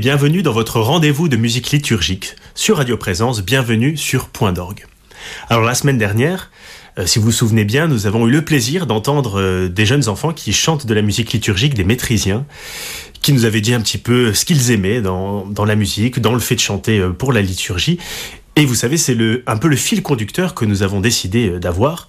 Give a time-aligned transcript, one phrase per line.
[0.00, 4.86] Bienvenue dans votre rendez-vous de musique liturgique sur Radio Présence, bienvenue sur Point d'orgue.
[5.48, 6.52] Alors la semaine dernière,
[6.98, 10.08] euh, si vous vous souvenez bien, nous avons eu le plaisir d'entendre euh, des jeunes
[10.08, 12.46] enfants qui chantent de la musique liturgique, des maîtrisiens,
[13.22, 16.38] qui nous avaient dit un petit peu ce qu'ils aimaient dans, la musique, dans le
[16.38, 17.98] fait de chanter euh, pour la liturgie.
[18.54, 19.16] Et vous savez, c'est
[19.48, 22.08] un peu le fil conducteur que nous avons décidé d'avoir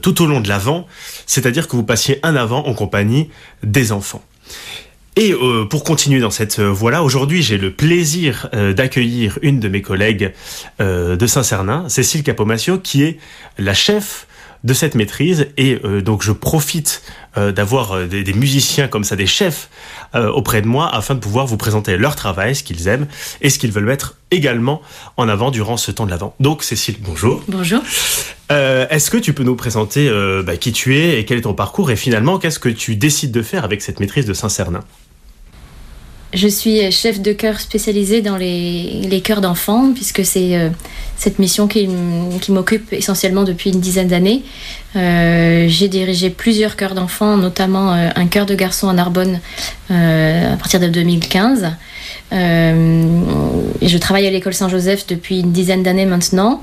[0.00, 0.86] tout au long de l'avant,
[1.26, 3.28] c'est-à-dire que vous passiez un avant en compagnie
[3.62, 4.24] des enfants.
[5.18, 9.60] Et euh, pour continuer dans cette euh, voie-là, aujourd'hui j'ai le plaisir euh, d'accueillir une
[9.60, 10.34] de mes collègues
[10.78, 13.18] euh, de Saint-Cernin, Cécile Capomasio, qui est
[13.56, 14.26] la chef
[14.62, 15.48] de cette maîtrise.
[15.56, 17.02] Et euh, donc je profite
[17.38, 19.70] euh, d'avoir des, des, musiciens comme ça, des chefs
[20.14, 23.06] auprès de moi, afin de pouvoir vous présenter leur travail, ce qu'ils aiment
[23.42, 24.80] et ce qu'ils veulent mettre également
[25.18, 26.34] en avant durant ce temps de l'avant.
[26.40, 27.42] Donc Cécile, bonjour.
[27.48, 27.82] Bonjour.
[28.48, 30.10] Est-ce que tu peux nous présenter
[30.42, 33.32] bah, qui tu es et quel est ton parcours et finalement qu'est-ce que tu décides
[33.32, 34.84] de faire avec cette maîtrise de Saint-Cernin?
[36.34, 40.68] Je suis chef de chœur spécialisé dans les, les chœurs d'enfants, puisque c'est euh,
[41.16, 41.88] cette mission qui,
[42.40, 44.42] qui m'occupe essentiellement depuis une dizaine d'années.
[44.96, 49.40] Euh, J'ai dirigé plusieurs chœurs d'enfants, notamment euh, un chœur de garçons à Narbonne
[49.88, 51.70] à partir de 2015.
[52.32, 53.04] Euh,
[53.80, 56.60] et je travaille à l'école Saint-Joseph depuis une dizaine d'années maintenant.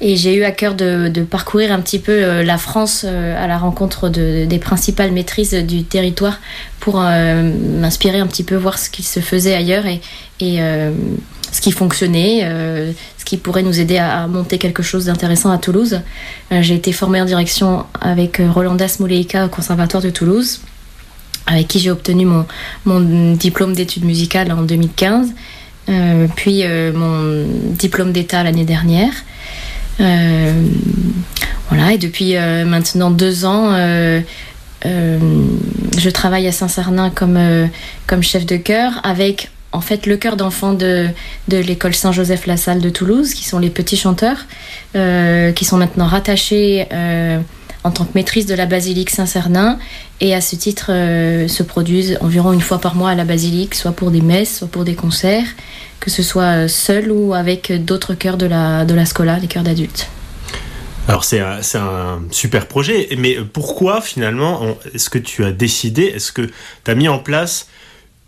[0.00, 3.46] Et j'ai eu à cœur de, parcourir un petit peu euh, la France euh, à
[3.46, 6.38] la rencontre de, des principales maîtrises du territoire
[6.80, 10.00] pour euh, m'inspirer un petit peu, voir ce qui se faisait ailleurs et,
[11.52, 12.42] ce qui fonctionnait,
[13.16, 16.00] ce qui pourrait nous aider à, monter quelque chose d'intéressant à Toulouse.
[16.50, 20.60] J'ai été formée en direction avec Rolanda Smoleika au Conservatoire de Toulouse,
[21.46, 22.26] avec qui j'ai obtenu
[22.84, 25.28] mon diplôme d'études musicales en 2015,
[26.34, 29.12] puis mon diplôme d'État l'année dernière.
[30.00, 30.52] Euh,
[31.68, 34.20] voilà, et depuis euh, maintenant deux ans, euh,
[34.84, 37.38] je travaille à Saint-Cernin comme,
[38.06, 41.08] comme chef de chœur avec en fait le chœur d'enfants de,
[41.48, 44.46] de l'école Saint-Joseph-la-Salle de Toulouse, qui sont les petits chanteurs,
[44.92, 46.86] qui sont maintenant rattachés
[47.82, 49.78] en tant que maîtrise de la basilique Saint-Cernin
[50.20, 53.92] et à ce titre se produisent environ une fois par mois à la basilique, soit
[53.92, 55.48] pour des messes, soit pour des concerts,
[56.00, 59.64] que ce soit seul ou avec d'autres chœurs de la, de la Scola, les chœurs
[59.64, 60.08] d'adultes.
[61.08, 66.32] Alors c'est un, un super projet, mais pourquoi finalement est-ce que tu as décidé, est-ce
[66.32, 67.68] que tu as mis en place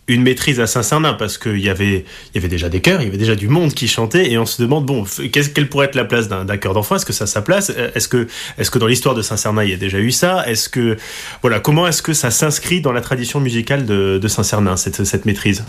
[0.07, 1.15] une maîtrise à Saint-Cernin?
[1.15, 2.05] Parce qu'il y avait,
[2.37, 4.47] y avait déjà des chœurs, il y avait déjà du monde qui chantait et on
[4.47, 6.95] se demande bon, qu'est-ce quelle pourrait être la place d'un chœur d'enfant?
[6.95, 7.73] Est-ce que ça a sa place?
[7.97, 10.49] Est-ce que, est-ce que dans l'histoire de Saint-Cernin il y a déjà eu ça?
[10.49, 10.97] Est-ce que
[11.43, 15.25] voilà, comment est-ce que ça s'inscrit dans la tradition musicale de, de Saint-Cernin cette, cette
[15.25, 15.65] maîtrise?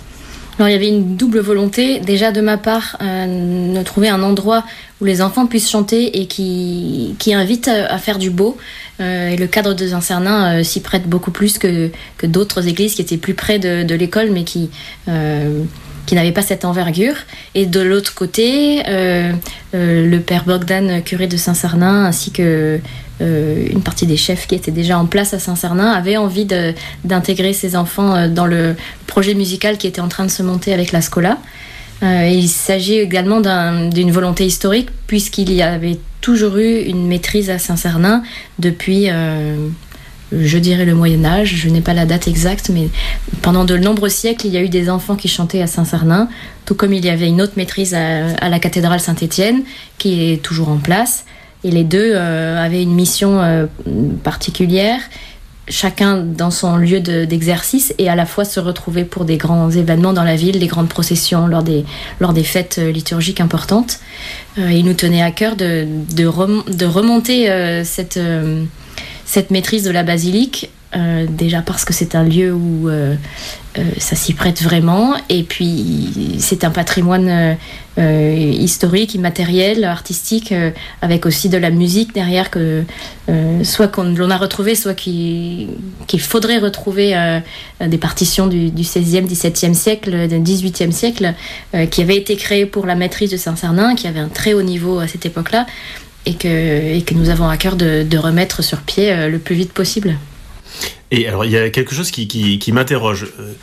[0.59, 4.21] Alors, il y avait une double volonté, déjà de ma part, euh, de trouver un
[4.21, 4.65] endroit
[4.99, 8.57] où les enfants puissent chanter et qui, qui invite à, faire du beau.
[8.99, 11.89] Euh, et le cadre de Saint-Cernin euh, s'y prête beaucoup plus que,
[12.23, 14.69] d'autres églises qui étaient plus près de, de l'école, mais qui,
[16.09, 17.13] qui n'avaient pas cette envergure.
[17.53, 19.31] Et de l'autre côté, euh,
[19.73, 22.79] le père Bogdan, curé de Saint-Cernin, ainsi que
[23.21, 26.47] euh, une partie des chefs qui étaient déjà en place à Saint-Cernin avaient envie
[27.03, 28.75] d'intégrer ces enfants euh, dans le
[29.05, 31.37] projet musical qui était en train de se monter avec la Scola.
[32.01, 37.51] Euh, il s'agit également d'une un, volonté historique puisqu'il y avait toujours eu une maîtrise
[37.51, 38.23] à Saint-Cernin
[38.57, 39.67] depuis, euh,
[40.31, 41.55] je dirais, le Moyen Âge.
[41.55, 42.89] Je n'ai pas la date exacte, mais
[43.41, 46.29] pendant de nombreux siècles, il y a eu des enfants qui chantaient à Saint-Cernin,
[46.65, 49.63] tout comme il y avait une autre maîtrise à, la cathédrale Saint-Étienne
[49.97, 51.25] qui est toujours en place.
[51.63, 53.65] Et les deux euh, avaient une mission euh,
[54.23, 55.01] particulière,
[55.67, 59.69] chacun dans son lieu d'exercice, de, et à la fois se retrouver pour des grands
[59.69, 61.83] événements dans la ville, des grandes processions lors des,
[62.21, 63.99] lors des fêtes euh, liturgiques importantes.
[64.57, 67.47] Il nous tenait à cœur de, de, rem, de remonter
[67.85, 68.19] cette,
[69.29, 73.13] cette maîtrise de la basilique Euh, déjà parce que c'est un lieu où euh,
[73.77, 77.57] euh, ça s'y prête vraiment et puis c'est un patrimoine
[77.97, 80.53] historique, immatériel, artistique
[81.01, 82.85] avec aussi de la musique derrière que
[83.63, 85.67] soit qu'on l'on a retrouvé soit qu'il
[86.07, 87.41] qu faudrait retrouver
[87.85, 91.33] des partitions du, du 16e 17e siècle du 18e siècle
[91.91, 94.99] qui avait été créé pour la maîtrise de Saint-Cernin qui avait un très haut niveau
[94.99, 95.65] à cette époque là
[96.29, 100.15] et que, nous avons à cœur de, remettre sur pied euh, le plus vite possible.
[101.11, 103.27] Et alors, il y a quelque chose qui m'interroge.
[103.39, 103.53] Euh,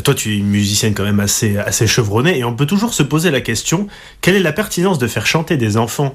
[0.00, 3.02] toi, tu es une musicienne quand même assez, assez chevronnée, et on peut toujours se
[3.02, 3.88] poser la question
[4.20, 6.14] quelle est la pertinence de faire chanter des enfants?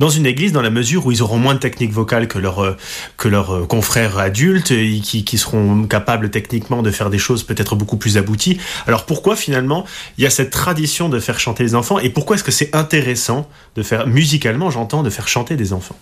[0.00, 2.76] Dans une église dans la mesure où ils auront moins de technique vocale que leurs
[3.16, 7.76] que leurs confrères adultes et qui, qui seront capables techniquement de faire des choses peut-être
[7.76, 8.58] beaucoup plus abouties.
[8.86, 9.84] Alors pourquoi finalement
[10.18, 12.74] il y a cette tradition de faire chanter les enfants et pourquoi est-ce que c'est
[12.74, 15.96] intéressant de faire musicalement j'entends de faire chanter des enfants?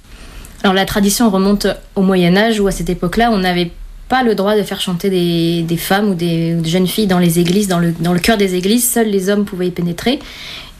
[0.62, 1.67] Alors la tradition remonte
[1.97, 3.73] au moyen âge où à cette époque là on avait
[4.12, 7.67] pas le droit de faire chanter des, femmes ou des, jeunes filles dans les églises,
[7.67, 8.87] dans le, dans cœur des églises.
[8.87, 10.19] Seuls les hommes pouvaient y pénétrer.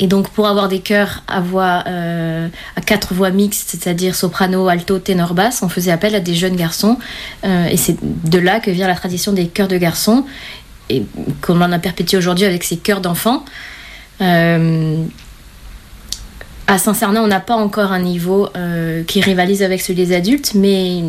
[0.01, 2.47] Et donc, pour avoir des chœurs à voix, euh,
[2.77, 6.57] à quatre voix mixtes, c'est-à-dire soprano, alto, ténor, basse, on faisait appel à des jeunes
[6.57, 6.99] garçons.
[7.45, 10.27] Euh, et c'est de là que vient la tradition des chœurs de garçons,
[10.91, 11.03] et
[11.41, 13.47] qu'on en a perpétué aujourd'hui avec ces chœurs d'enfants.
[14.21, 15.03] Euh,
[16.67, 18.51] à Saint-Cernin, on n'a pas encore un niveau
[19.07, 21.05] qui rivalise avec celui des adultes, mais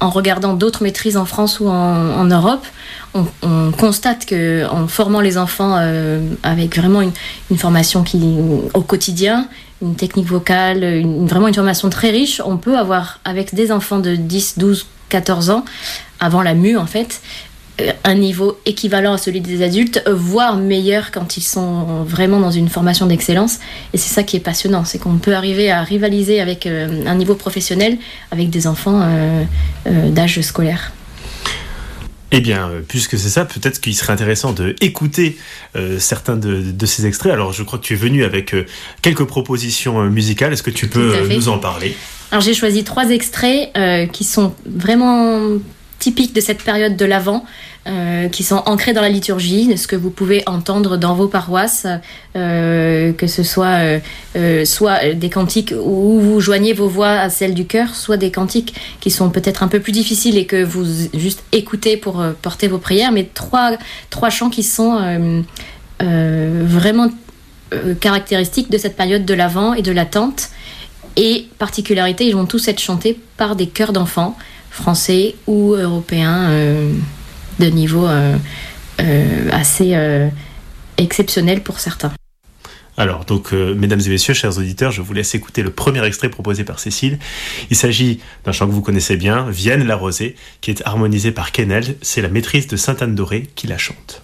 [0.00, 2.66] en regardant d'autres maîtrises en France ou en, Europe,
[3.14, 7.12] on, constate que en formant les enfants euh, avec vraiment une,
[7.58, 8.20] formation qui
[8.74, 9.48] au quotidien,
[9.82, 14.16] une technique vocale, vraiment une formation très riche, on peut avoir avec des enfants de
[14.16, 15.64] 10, 12, 14 ans,
[16.18, 17.20] avant la mue en fait,
[18.04, 22.68] un niveau équivalent à celui des adultes, voire meilleur quand ils sont vraiment dans une
[22.68, 23.58] formation d'excellence.
[23.92, 27.14] Et c'est ça qui est passionnant, c'est qu'on peut arriver à rivaliser avec euh, un
[27.14, 27.98] niveau professionnel
[28.30, 29.44] avec des enfants euh,
[30.10, 30.92] d'âge scolaire.
[32.32, 35.36] Eh bien, puisque c'est ça, peut-être qu'il serait intéressant de écouter
[35.98, 37.32] certains de, ces extraits.
[37.32, 38.54] Alors, je crois que tu es venu avec
[39.02, 40.52] quelques propositions musicales.
[40.52, 41.96] Est-ce que tu peux nous en parler?
[42.30, 43.72] Alors, j'ai choisi trois extraits
[44.12, 45.58] qui sont vraiment
[46.00, 47.44] typiques de cette période de l'Avent,
[47.86, 51.86] euh, qui sont ancrés dans la liturgie, ce que vous pouvez entendre dans vos paroisses,
[52.36, 54.00] euh, que ce soit
[54.36, 58.30] euh, soit des cantiques où vous joignez vos voix à celles du cœur, soit des
[58.30, 62.66] cantiques qui sont peut-être un peu plus difficiles et que vous juste écoutez pour porter
[62.68, 63.78] vos prières, mais trois,
[64.10, 65.42] trois chants qui sont
[66.00, 67.10] vraiment
[68.00, 70.50] caractéristiques de cette période de l'Avent et de l'attente.
[71.16, 74.36] Et particularité, ils vont tous être chantés par des chœurs d'enfants
[74.70, 76.92] français ou européens euh,
[77.58, 78.36] de niveau euh,
[79.00, 79.96] euh, assez
[80.96, 82.12] exceptionnel pour certains.
[82.96, 86.64] Alors, donc, mesdames et messieurs, chers auditeurs, je vous laisse écouter le premier extrait proposé
[86.64, 87.18] par Cécile.
[87.70, 91.50] Il s'agit d'un chant que vous connaissez bien, Vienne la Rosée, qui est harmonisé par
[91.50, 91.96] Kennel.
[92.02, 94.22] C'est la maîtrise de Sainte-Anne-Dorée qui la chante.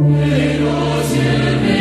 [0.00, 1.77] Et aux yeux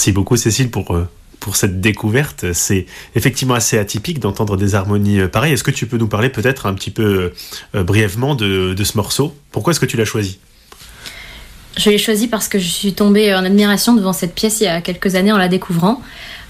[0.00, 1.06] Merci beaucoup Cécile pour, euh,
[1.40, 2.54] pour cette découverte.
[2.54, 5.52] C'est effectivement assez atypique d'entendre des harmonies euh, pareilles.
[5.52, 7.32] Est-ce que tu peux nous parler peut-être un petit peu
[7.74, 9.36] euh, brièvement de, de ce morceau?
[9.52, 10.38] Pourquoi est-ce que tu l'as choisi?
[11.76, 14.68] Je l'ai choisi parce que je suis tombée en admiration devant cette pièce il y
[14.68, 16.00] a quelques années en la découvrant.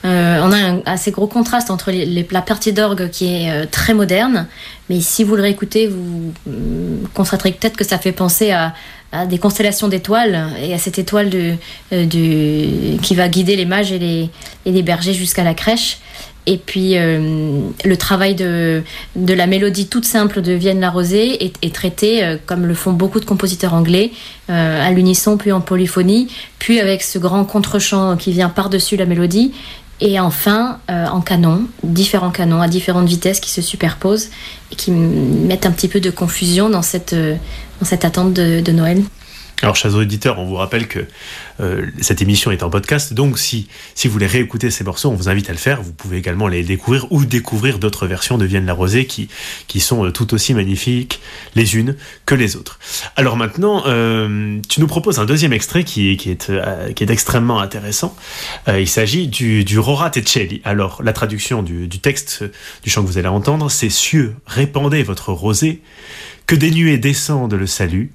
[0.04, 4.47] On a un assez gros contraste entre les, la partie d'orgue qui est très moderne,
[4.88, 6.33] mais si vous le réécoutez, vous
[7.12, 8.73] constaterez peut-être que ça fait penser à,
[9.29, 11.57] des constellations d'étoiles et à cette étoile de,
[12.99, 14.31] qui va guider les mages et les,
[14.67, 15.99] et bergers jusqu'à la crèche.
[16.47, 18.83] Et puis le travail de,
[19.17, 23.21] la mélodie toute simple de Vienne la Rosée est, est traité comme le font beaucoup
[23.21, 24.12] de compositeurs anglais,
[24.49, 29.52] à l'unisson puis en polyphonie, puis avec ce grand contre-champ qui vient par-dessus la mélodie
[30.02, 34.31] et enfin, euh, en canon, différents canons à différentes vitesses qui se superposent
[34.73, 37.37] et qui mettent un petit peu de confusion dans cette, euh,
[37.82, 39.02] cette attente de Noël.
[39.62, 41.00] Alors, chers auditeurs, on vous rappelle que
[41.60, 45.14] euh, cette émission est en podcast, donc si, si vous voulez réécouter ces morceaux, on
[45.14, 45.82] vous invite à le faire.
[45.82, 49.28] Vous pouvez également les découvrir ou découvrir d'autres versions de Vienne la Rosée qui,
[49.66, 51.20] qui sont euh, tout aussi magnifiques
[51.56, 52.78] les unes que les autres.
[53.16, 56.50] Alors maintenant, euh, tu nous proposes un deuxième extrait qui, qui, est,
[56.94, 58.16] qui est extrêmement intéressant.
[58.66, 60.62] il s'agit du, du Rora Tecelli.
[60.64, 62.44] Alors, la traduction du, du texte
[62.82, 65.82] du chant que vous allez entendre, c'est Cieux, répandez votre rosée,
[66.50, 68.11] que des nuées descendent le salut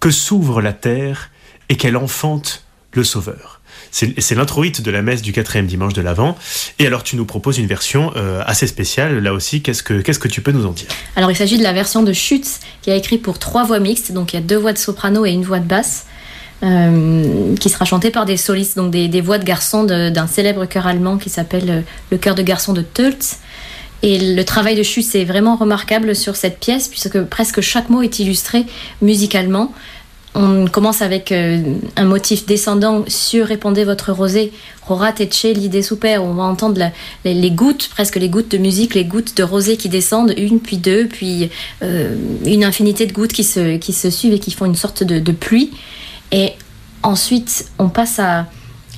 [0.00, 1.30] que s'ouvre la terre
[1.68, 3.60] et qu'elle enfante le Sauveur.
[3.92, 6.36] C'est l'introïte de la messe du quatrième dimanche de l'Avent.
[6.80, 9.20] Et alors, tu nous proposes une version euh, assez spéciale.
[9.20, 10.88] Là aussi, qu'est-ce que, que tu peux nous en dire?
[11.14, 14.10] Alors, il s'agit de la version de Schütz, qui a écrit pour trois voix mixtes.
[14.10, 16.06] Donc, il y a deux voix de soprano et une voix de basse,
[16.64, 20.88] euh, qui sera chantée par des solistes, donc des, voix de garçons d'un célèbre chœur
[20.88, 21.80] allemand qui s'appelle euh,
[22.10, 23.36] le chœur de garçons de Tölz.
[24.02, 28.02] Et le travail de Schütz est vraiment remarquable sur cette pièce, puisque presque chaque mot
[28.02, 28.64] est illustré
[29.02, 29.72] musicalement.
[30.34, 31.62] On commence avec euh,
[31.96, 34.52] un motif descendant sur répandez votre rosée,
[34.82, 36.22] Rora teche l'idée super.
[36.22, 36.80] On va entendre
[37.24, 40.76] les, gouttes, presque les gouttes de musique, les gouttes de rosée qui descendent, une puis
[40.76, 41.50] deux, puis
[41.82, 42.14] euh,
[42.44, 45.18] une infinité de gouttes qui se, qui se suivent et qui font une sorte de,
[45.18, 45.72] de pluie.
[46.30, 46.52] Et
[47.02, 48.46] ensuite, on passe à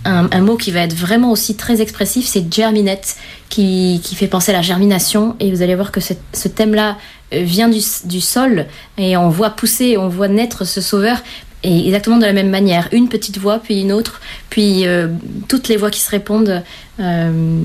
[0.05, 3.17] un, mot qui va être vraiment aussi très expressif, c'est germinette,
[3.51, 5.37] qui, fait penser à la germination.
[5.41, 6.97] Et vous allez voir que ce thème-là
[7.35, 8.67] euh, vient du, sol
[8.97, 11.19] et on voit pousser, on voit naître ce sauveur.
[11.63, 15.09] Et exactement de la même manière, une petite voix, puis une autre, puis euh,
[15.47, 16.63] toutes les voix qui se répondent.
[17.01, 17.63] Euh,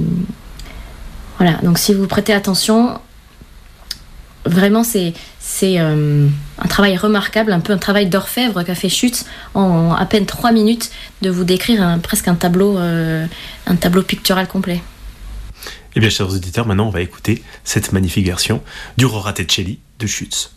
[1.37, 2.99] voilà, donc si vous prêtez attention,
[4.43, 5.13] vraiment c'est
[5.77, 10.51] un travail remarquable, un peu un travail d'orfèvre qu'a fait Schütz en à peine trois
[10.51, 14.81] minutes de vous décrire presque un tableau, un tableau pictural complet.
[15.95, 18.61] Eh bien, chers auditeurs, maintenant on va écouter cette magnifique version
[18.97, 20.51] du Roratelli de Schütz.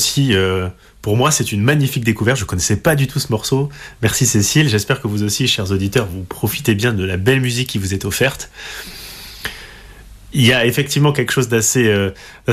[0.00, 0.34] Aussi,
[1.02, 2.38] pour moi, c'est une magnifique découverte.
[2.38, 3.68] Je ne connaissais pas du tout ce morceau.
[4.00, 4.66] Merci Cécile.
[4.66, 7.92] J'espère que vous aussi, chers auditeurs, vous profitez bien de la belle musique qui vous
[7.92, 8.50] est offerte
[10.40, 12.10] il y a effectivement quelque chose d'assez euh,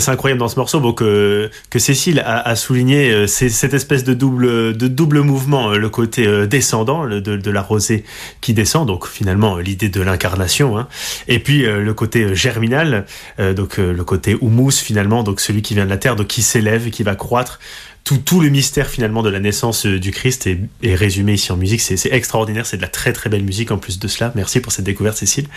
[0.07, 0.81] incroyable dans ce morceau.
[0.81, 5.21] Bon, que, que Cécile a, a souligné euh, c'est cette espèce de double de double
[5.21, 8.03] mouvement euh, le côté euh, descendant le, de, de, la rosée
[8.41, 10.89] qui descend donc finalement l'idée de l'incarnation hein,
[11.29, 13.05] et puis le côté germinal
[13.55, 16.89] donc le côté humus finalement donc celui qui vient de la terre donc qui s'élève
[16.89, 17.59] qui va croître
[18.07, 21.57] tout, tout, le mystère finalement de la naissance du Christ est, est résumé ici en
[21.57, 21.81] musique.
[21.81, 24.31] C'est extraordinaire, c'est de la très très belle musique en plus de cela.
[24.33, 25.47] Merci pour cette découverte, Cécile.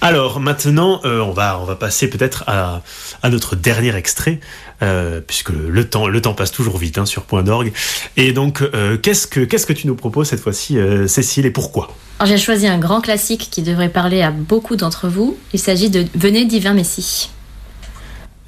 [0.00, 2.82] Alors maintenant, euh, on va on va passer peut-être à,
[3.24, 4.38] à, notre dernier extrait,
[4.80, 7.72] euh, puisque le temps le temps passe toujours vite hein, sur Point d'orgue.
[8.16, 11.50] Et donc, euh, qu'est-ce que qu'est-ce que tu nous proposes cette fois-ci, euh, Cécile, et
[11.50, 11.96] pourquoi?
[12.24, 15.36] J'ai choisi un grand classique qui devrait parler à beaucoup d'entre vous.
[15.52, 17.30] Il s'agit de Venez divin Messie.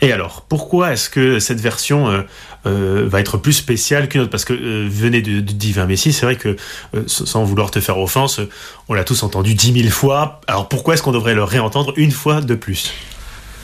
[0.01, 2.25] Et alors, pourquoi est-ce que cette version
[2.67, 6.25] euh, va être plus spéciale qu'une autre Parce que euh, venez du, Divin Messie, c'est
[6.25, 6.57] vrai que,
[6.95, 8.41] euh, sans vouloir te faire offense,
[8.89, 10.41] on l'a tous entendu dix mille fois.
[10.47, 12.91] Alors pourquoi est-ce qu'on devrait le réentendre une fois de plus?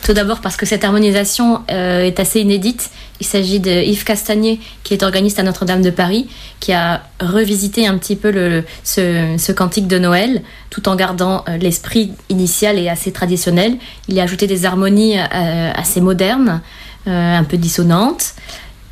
[0.03, 2.91] Tout d'abord parce que cette harmonisation est assez inédite.
[3.21, 6.27] Il s'agit de Yves Castagnier, qui est organiste à Notre-Dame de Paris,
[6.59, 12.79] qui a revisité un petit peu ce, cantique de Noël, tout en gardant l'esprit initial
[12.79, 13.77] et assez traditionnel.
[14.09, 16.63] Il a ajouté des harmonies assez modernes,
[17.05, 18.35] un peu dissonantes.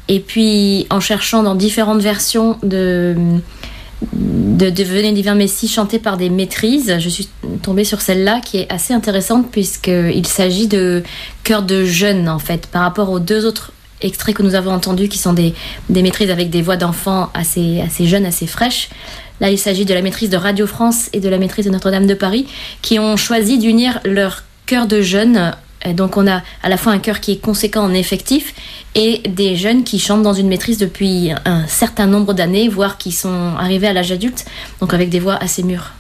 [0.09, 3.15] Et puis, en cherchant dans différentes versions de
[4.13, 6.97] de devenir divin Messie chanté par des maîtrises.
[6.99, 7.29] Je suis
[7.63, 11.03] tombée sur celle-là qui est assez intéressante puisqu'il s'agit de
[11.43, 15.09] chœurs de jeunes en fait par rapport aux deux autres extraits que nous avons entendus
[15.09, 15.55] qui sont des,
[15.89, 18.89] des maîtrises avec des voix d'enfants assez, assez jeunes, assez fraîches.
[19.41, 22.07] Là, il s'agit de la maîtrise de Radio France et de la maîtrise de Notre-Dame
[22.07, 22.47] de Paris
[22.83, 26.93] qui ont choisi d'unir leur chœur de jeunes et donc on a à la fois
[26.93, 28.55] un chœur qui est conséquent en effectif
[28.95, 33.13] et des jeunes qui chantent dans une maîtrise depuis un certain nombre d'années, voire qui
[33.13, 34.45] sont arrivés à l'âge adulte,
[34.81, 35.93] donc avec des voix assez mûres.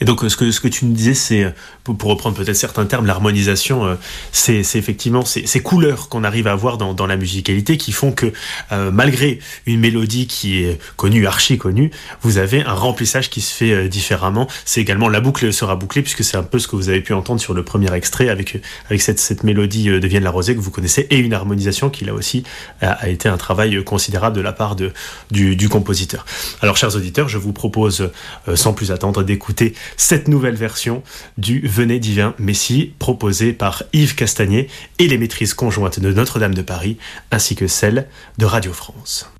[0.00, 1.54] Et donc, ce que, ce que tu nous disais, c'est,
[1.84, 3.94] pour, pour reprendre peut-être certains termes, l'harmonisation, euh,
[4.32, 8.12] c'est effectivement ces, ces couleurs qu'on arrive à avoir dans, dans, la musicalité qui font
[8.12, 8.32] que,
[8.72, 11.90] euh, malgré une mélodie qui est connue, archi connue,
[12.22, 14.48] vous avez un remplissage qui se fait euh, différemment.
[14.64, 17.12] C'est également la boucle sera bouclée, puisque c'est un peu ce que vous avez pu
[17.12, 20.60] entendre sur le premier extrait avec, avec cette, cette mélodie de Vienne la Rosée que
[20.60, 22.44] vous connaissez, et une harmonisation qui, là aussi,
[22.80, 24.92] a, a été un travail considérable de la part de,
[25.30, 26.24] du, du compositeur.
[26.62, 28.10] Alors, chers auditeurs, je vous propose,
[28.54, 31.02] sans plus attendre, d'écouter cette nouvelle version
[31.38, 34.68] du Venez divin Messie proposée par Yves Castagnier
[34.98, 36.98] et les maîtrises conjointes de Notre-Dame de Paris
[37.30, 39.30] ainsi que celle de Radio France.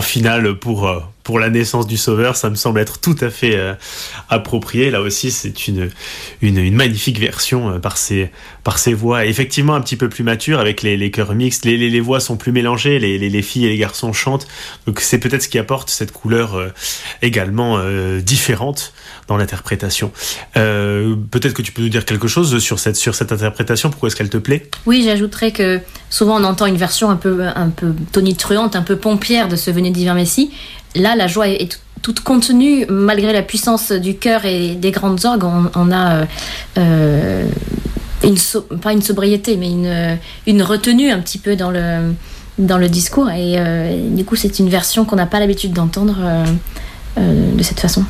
[0.00, 0.88] Un grand final pour
[1.30, 3.74] pour la naissance du Sauveur, ça me semble être tout à fait euh,
[4.30, 4.90] approprié.
[4.90, 5.88] Là aussi, c'est une,
[6.42, 8.32] une, magnifique version euh, par ses,
[8.64, 9.24] par ses voix.
[9.26, 11.64] effectivement, un petit peu plus mature avec les, les chœurs mixtes.
[11.64, 14.48] Les, les, les, voix sont plus mélangées, les, les, filles et les garçons chantent.
[14.88, 16.72] Donc c'est peut-être ce qui apporte cette couleur euh,
[17.22, 17.78] également
[18.18, 18.92] différente
[19.28, 20.10] dans l'interprétation.
[20.54, 23.88] peut-être que tu peux nous dire quelque chose sur cette, sur cette interprétation.
[23.90, 24.68] Pourquoi est-ce qu'elle te plaît?
[24.84, 28.96] Oui, j'ajouterais que souvent on entend une version un peu, un peu tonitruante, un peu
[28.96, 30.50] pompière de ce Venez d'hiver Messie
[30.94, 35.44] là, la joie est, toute contenue, malgré la puissance du cœur et des grandes orgues.
[35.44, 36.26] On, a
[36.78, 37.44] euh,
[38.24, 38.36] une
[38.78, 42.14] pas une sobriété, mais une, une, retenue un petit peu dans le,
[42.58, 43.30] dans le discours.
[43.30, 46.16] Et euh, du coup, c'est une version qu'on n'a pas l'habitude d'entendre
[47.18, 48.04] euh, de cette façon.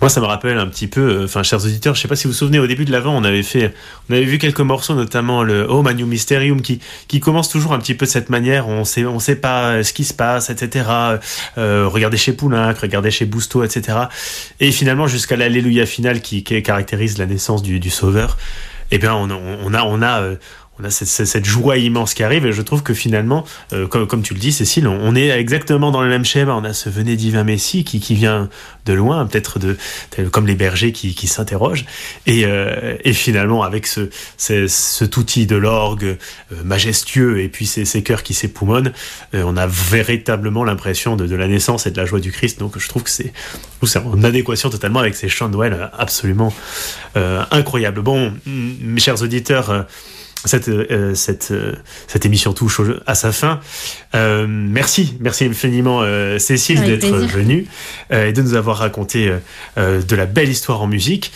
[0.00, 2.26] Moi, ça me rappelle un petit peu, euh, enfin, chers auditeurs, je sais pas si
[2.26, 3.72] vous vous souvenez, au début de l'avant, on avait fait,
[4.10, 7.78] on avait vu quelques morceaux, notamment le Oh Manu Mysterium, qui, qui commence toujours un
[7.78, 10.84] petit peu de cette manière, on sait, on sait pas ce qui se passe, etc.
[11.56, 13.98] Euh, regardez chez Poulenc, regardez chez Bousteau, etc.
[14.60, 18.36] Et finalement, jusqu'à l'Alléluia finale qui, qui, caractérise la naissance du, du Sauveur,
[18.90, 20.36] eh bien, on, on a, on a, euh,
[20.78, 24.34] on a cette, joie immense qui arrive et je trouve que finalement, euh, comme, tu
[24.34, 26.54] le dis Cécile, on, est exactement dans le même schéma.
[26.54, 28.48] On a ce venez divin Messie qui, qui vient
[28.84, 29.76] de loin, peut-être de
[30.30, 31.86] comme les bergers qui, qui s'interrogent
[32.26, 36.04] et, euh, et, finalement avec ce, ce cet outil de l'orgue
[36.52, 38.92] euh, majestueux et puis ces, ces chœurs qui s'époumonnent,
[39.32, 42.58] on a véritablement l'impression de, de, la naissance et de la joie du Christ.
[42.58, 43.32] Donc je trouve que c'est
[43.96, 46.52] en adéquation totalement avec ces chants de Noël absolument
[47.14, 48.02] incroyables.
[48.02, 49.86] Bon, mes chers auditeurs
[50.44, 51.74] cette, euh, cette, euh,
[52.06, 53.60] cette émission touche à sa fin.
[54.14, 56.02] Euh, merci, merci infiniment
[56.38, 57.66] Cécile d'être venue
[58.10, 59.32] et de nous avoir raconté
[59.76, 61.32] de la belle histoire en musique.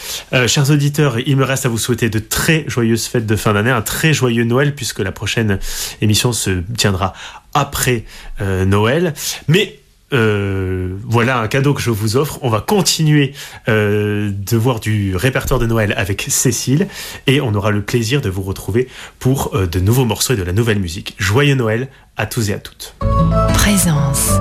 [0.47, 3.71] chers auditeurs, il me reste à vous souhaiter de très joyeuses fêtes de fin d'année,
[3.71, 5.59] un très joyeux Noël puisque la prochaine
[6.01, 7.13] émission se tiendra
[7.55, 8.05] après
[8.41, 9.15] Noël.
[9.49, 9.80] Mais
[10.12, 12.38] euh, voilà un cadeau que je vous offre.
[12.42, 13.33] On va continuer
[13.68, 16.88] euh, de voir du répertoire de Noël avec Cécile
[17.27, 20.42] et on aura le plaisir de vous retrouver pour euh, de nouveaux morceaux et de
[20.42, 21.14] la nouvelle musique.
[21.18, 22.94] Joyeux Noël à tous et à toutes.
[23.55, 24.40] Présence.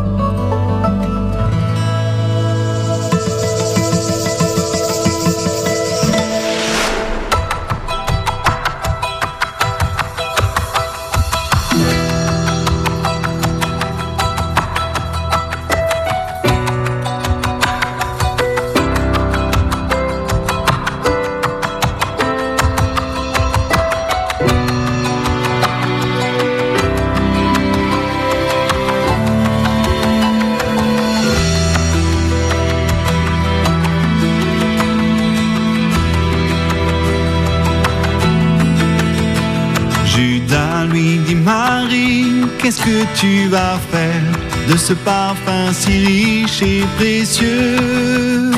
[42.80, 44.22] Qu'est-ce que tu vas faire
[44.70, 48.52] de ce parfum si riche et précieux?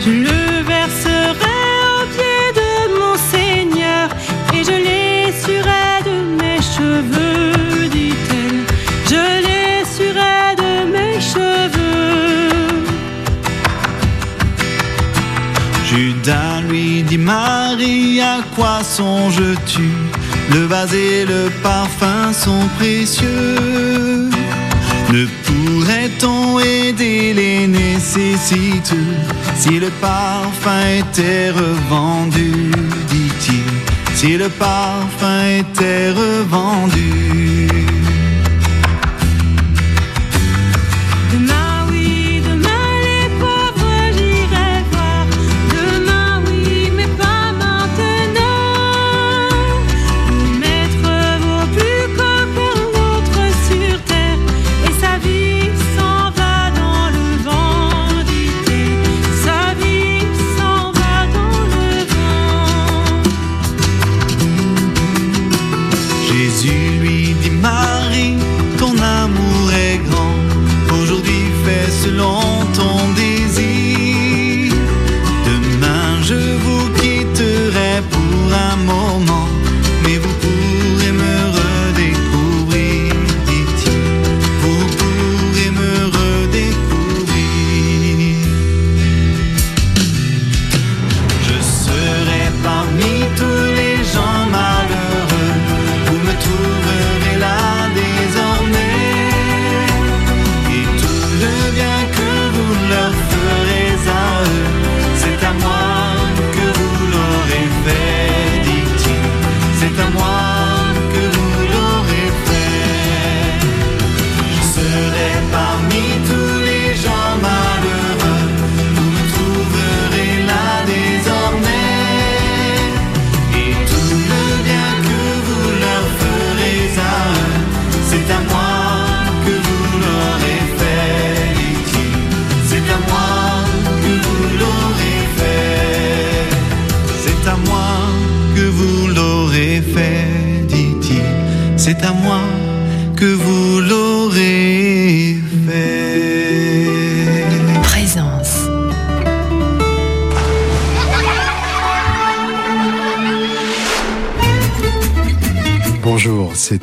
[0.00, 1.60] Je le verserai
[1.94, 4.08] au pied de mon Seigneur
[4.54, 8.64] et je l'essurerai de mes cheveux, dit-elle.
[9.06, 12.84] Je l'essurerai de mes cheveux.
[15.84, 20.09] Judas lui dit Marie, à quoi songes-tu?
[20.52, 24.28] Le vase et le parfum sont précieux.
[25.12, 29.16] Ne pourrait-on aider les nécessiteux
[29.56, 32.70] si le parfum était revendu,
[33.08, 33.64] dit-il,
[34.14, 37.69] si le parfum était revendu.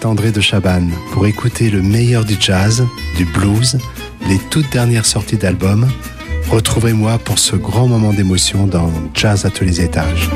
[0.08, 0.92] André de Chabanne.
[1.12, 2.86] Pour écouter le meilleur du jazz,
[3.18, 3.78] du blues,
[4.30, 5.88] les toutes dernières sorties d'albums,
[6.50, 10.30] retrouvez-moi pour ce grand moment d'émotion dans Jazz à tous les étages.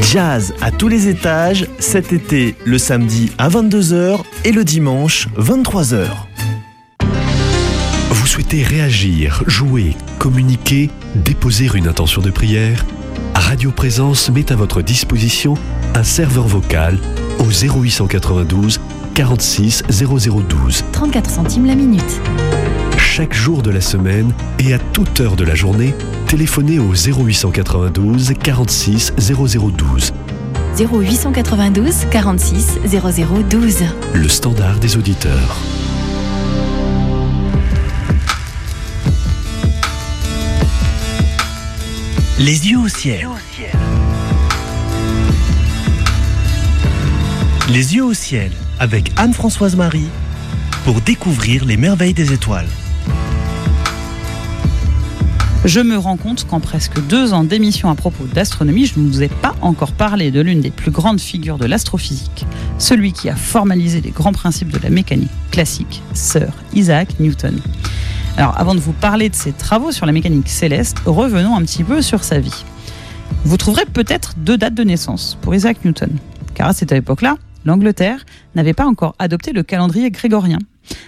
[0.00, 6.06] Jazz à tous les étages, cet été le samedi à 22h et le dimanche 23h.
[8.10, 12.84] Vous souhaitez réagir, jouer, communiquer, déposer une intention de prière?
[13.34, 15.54] Radio Présence met à votre disposition
[15.94, 16.98] un serveur vocal
[17.38, 18.80] au 0892
[19.18, 20.84] 46 0012.
[20.92, 22.20] 34 centimes la minute.
[22.98, 25.92] Chaque jour de la semaine et à toute heure de la journée,
[26.28, 30.12] téléphonez au 0892 46 0012.
[30.78, 33.78] 0892 46 0012.
[34.14, 35.56] Le standard des auditeurs.
[42.38, 43.28] Les yeux au ciel.
[47.68, 50.08] Les yeux au ciel avec Anne-Françoise Marie
[50.84, 52.68] pour découvrir les merveilles des étoiles.
[55.64, 59.22] Je me rends compte qu'en presque deux ans d'émission à propos d'astronomie, je ne vous
[59.22, 62.46] ai pas encore parlé de l'une des plus grandes figures de l'astrophysique,
[62.78, 67.60] celui qui a formalisé les grands principes de la mécanique classique, Sir Isaac Newton.
[68.36, 71.82] Alors avant de vous parler de ses travaux sur la mécanique céleste, revenons un petit
[71.82, 72.64] peu sur sa vie.
[73.44, 76.10] Vous trouverez peut-être deux dates de naissance pour Isaac Newton,
[76.54, 80.58] car à cette époque-là, l'Angleterre n'avait pas encore adopté le calendrier grégorien.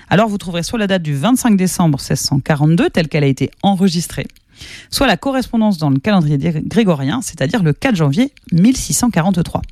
[0.08, 4.26] Alors vous trouverez soit la date du 25 décembre 1642 telle qu'elle a été enregistrée,
[4.90, 9.62] soit la correspondance dans le calendrier grégorien, c'est-à-dire le 4 janvier 1643.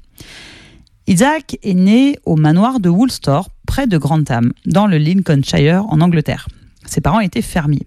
[1.07, 6.49] Isaac est né au manoir de Woolstor, près de Grantham, dans le Lincolnshire, en Angleterre.
[6.85, 7.87] Ses parents étaient fermiers.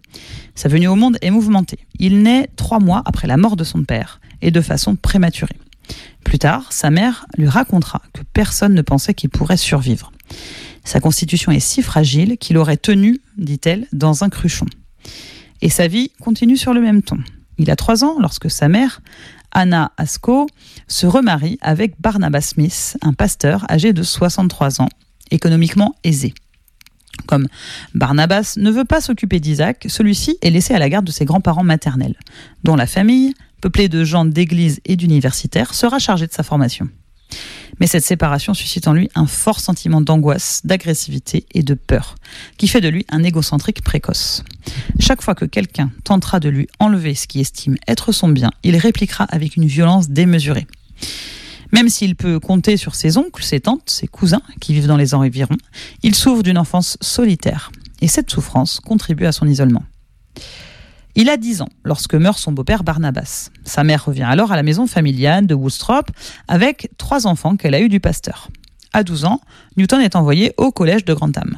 [0.56, 1.80] Sa venue au monde est mouvementée.
[2.00, 5.58] Il naît trois mois après la mort de son père, et de façon prématurée.
[6.24, 10.12] Plus tard, sa mère lui racontera que personne ne pensait qu'il pourrait survivre.
[10.84, 14.66] Sa constitution est si fragile qu'il aurait tenu, dit-elle, dans un cruchon.
[15.62, 17.18] Et sa vie continue sur le même ton.
[17.58, 19.02] Il a trois ans lorsque sa mère,
[19.52, 20.48] Anna Asco,
[20.88, 24.90] se remarie avec Barnabas Smith, un pasteur âgé de 63 ans,
[25.30, 26.34] économiquement aisé.
[27.28, 27.48] Comme
[27.94, 31.64] Barnabas ne veut pas s'occuper d'Isaac, celui-ci est laissé à la garde de ses grands-parents
[31.64, 32.16] maternels,
[32.64, 36.88] dont la famille, peuplée de gens d'église et d'universitaires, sera chargée de sa formation.
[37.80, 42.16] Mais cette séparation suscite en lui un fort sentiment d'angoisse, d'agressivité et de peur,
[42.58, 44.44] qui fait de lui un égocentrique précoce.
[45.00, 48.76] Chaque fois que quelqu'un tentera de lui enlever ce qu'il estime être son bien, il
[48.76, 50.68] répliquera avec une violence démesurée.
[51.72, 55.14] Même s'il peut compter sur ses oncles, ses tantes, ses cousins qui vivent dans les
[55.14, 55.58] environs,
[56.04, 57.72] il souffre d'une enfance solitaire.
[58.02, 59.84] Et cette souffrance contribue à son isolement.
[61.16, 63.50] Il a 10 ans lorsque meurt son beau-père Barnabas.
[63.66, 66.10] Sa mère revient alors à la maison familiale de Woodstrop
[66.48, 68.50] avec trois enfants qu'elle a eus du pasteur.
[68.94, 69.42] À 12 ans,
[69.78, 71.58] Newton est envoyé au collège de Grantham.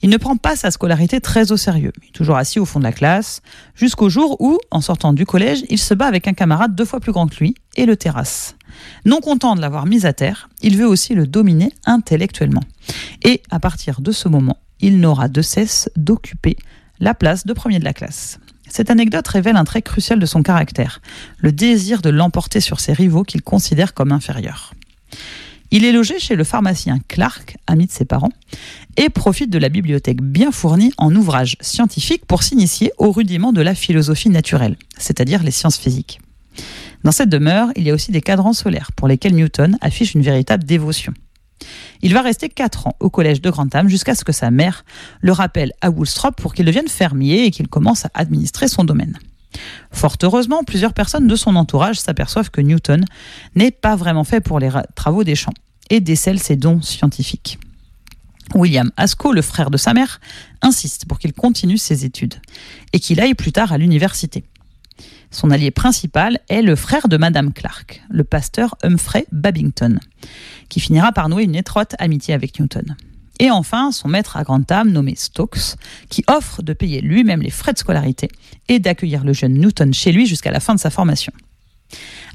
[0.00, 2.92] Il ne prend pas sa scolarité très au sérieux, toujours assis au fond de la
[2.92, 3.42] classe,
[3.74, 7.00] jusqu'au jour où, en sortant du collège, il se bat avec un camarade deux fois
[7.00, 8.56] plus grand que lui et le terrasse.
[9.04, 12.62] Non content de l'avoir mis à terre, il veut aussi le dominer intellectuellement.
[13.24, 16.56] Et à partir de ce moment, il n'aura de cesse d'occuper
[17.00, 18.38] la place de premier de la classe.
[18.68, 21.00] Cette anecdote révèle un trait crucial de son caractère,
[21.38, 24.74] le désir de l'emporter sur ses rivaux qu'il considère comme inférieurs.
[25.70, 28.32] Il est logé chez le pharmacien Clark, ami de ses parents,
[28.96, 33.60] et profite de la bibliothèque bien fournie en ouvrages scientifiques pour s'initier aux rudiments de
[33.60, 36.20] la philosophie naturelle, c'est-à-dire les sciences physiques.
[37.04, 40.22] Dans cette demeure, il y a aussi des cadrans solaires pour lesquels Newton affiche une
[40.22, 41.12] véritable dévotion.
[42.00, 44.84] Il va rester 4 ans au collège de Grantham jusqu'à ce que sa mère
[45.20, 49.18] le rappelle à Woolstrop pour qu'il devienne fermier et qu'il commence à administrer son domaine.
[49.90, 53.04] Fort heureusement, plusieurs personnes de son entourage s'aperçoivent que Newton
[53.54, 55.54] n'est pas vraiment fait pour les travaux des champs
[55.90, 57.58] et décèlent ses dons scientifiques.
[58.54, 60.20] William Asco, le frère de sa mère,
[60.62, 62.34] insiste pour qu'il continue ses études
[62.92, 64.44] et qu'il aille plus tard à l'université.
[65.30, 70.00] Son allié principal est le frère de Madame Clark, le pasteur Humphrey Babington,
[70.68, 72.96] qui finira par nouer une étroite amitié avec Newton.
[73.38, 75.76] Et enfin, son maître à Grantham, nommé Stokes,
[76.08, 78.28] qui offre de payer lui-même les frais de scolarité
[78.68, 81.32] et d'accueillir le jeune Newton chez lui jusqu'à la fin de sa formation.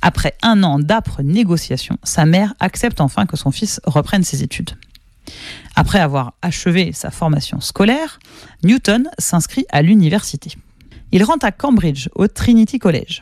[0.02, 4.72] Après un an d'âpres négociations, sa mère accepte enfin que son fils reprenne ses études.
[5.76, 8.20] Après avoir achevé sa formation scolaire,
[8.64, 10.52] Newton s'inscrit à l'université.
[11.12, 13.22] Il rentre à Cambridge, au Trinity College.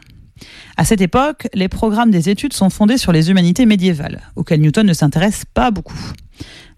[0.78, 4.86] À cette époque, les programmes des études sont fondés sur les humanités médiévales, auxquelles Newton
[4.86, 6.00] ne s'intéresse pas beaucoup.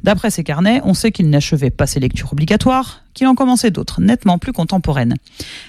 [0.04, 4.02] D'après ses carnets, on sait qu'il n'achevait pas ses lectures obligatoires, qu'il en commençait d'autres,
[4.02, 5.16] nettement plus contemporaines.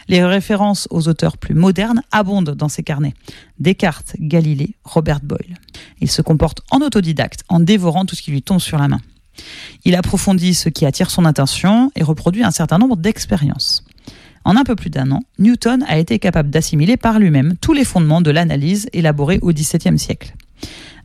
[0.08, 3.14] Les références aux auteurs plus modernes abondent dans ses carnets.
[3.60, 5.56] Descartes, Galilée, Robert Boyle.
[6.00, 9.00] Il se comporte en autodidacte, en dévorant tout ce qui lui tombe sur la main.
[9.84, 13.84] Il approfondit ce qui attire son attention et reproduit un certain nombre d'expériences.
[14.44, 17.84] En un peu plus d'un an, Newton a été capable d'assimiler par lui-même tous les
[17.84, 20.34] fondements de l'analyse élaborée au XVIIe siècle.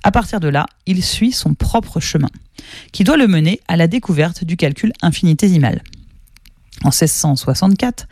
[0.03, 2.29] À partir de là, il suit son propre chemin,
[2.91, 5.81] qui doit le mener à la découverte du calcul infinitésimal.
[6.83, 8.07] En 1664,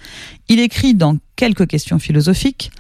[0.50, 2.72] il écrit dans Quelques questions philosophiques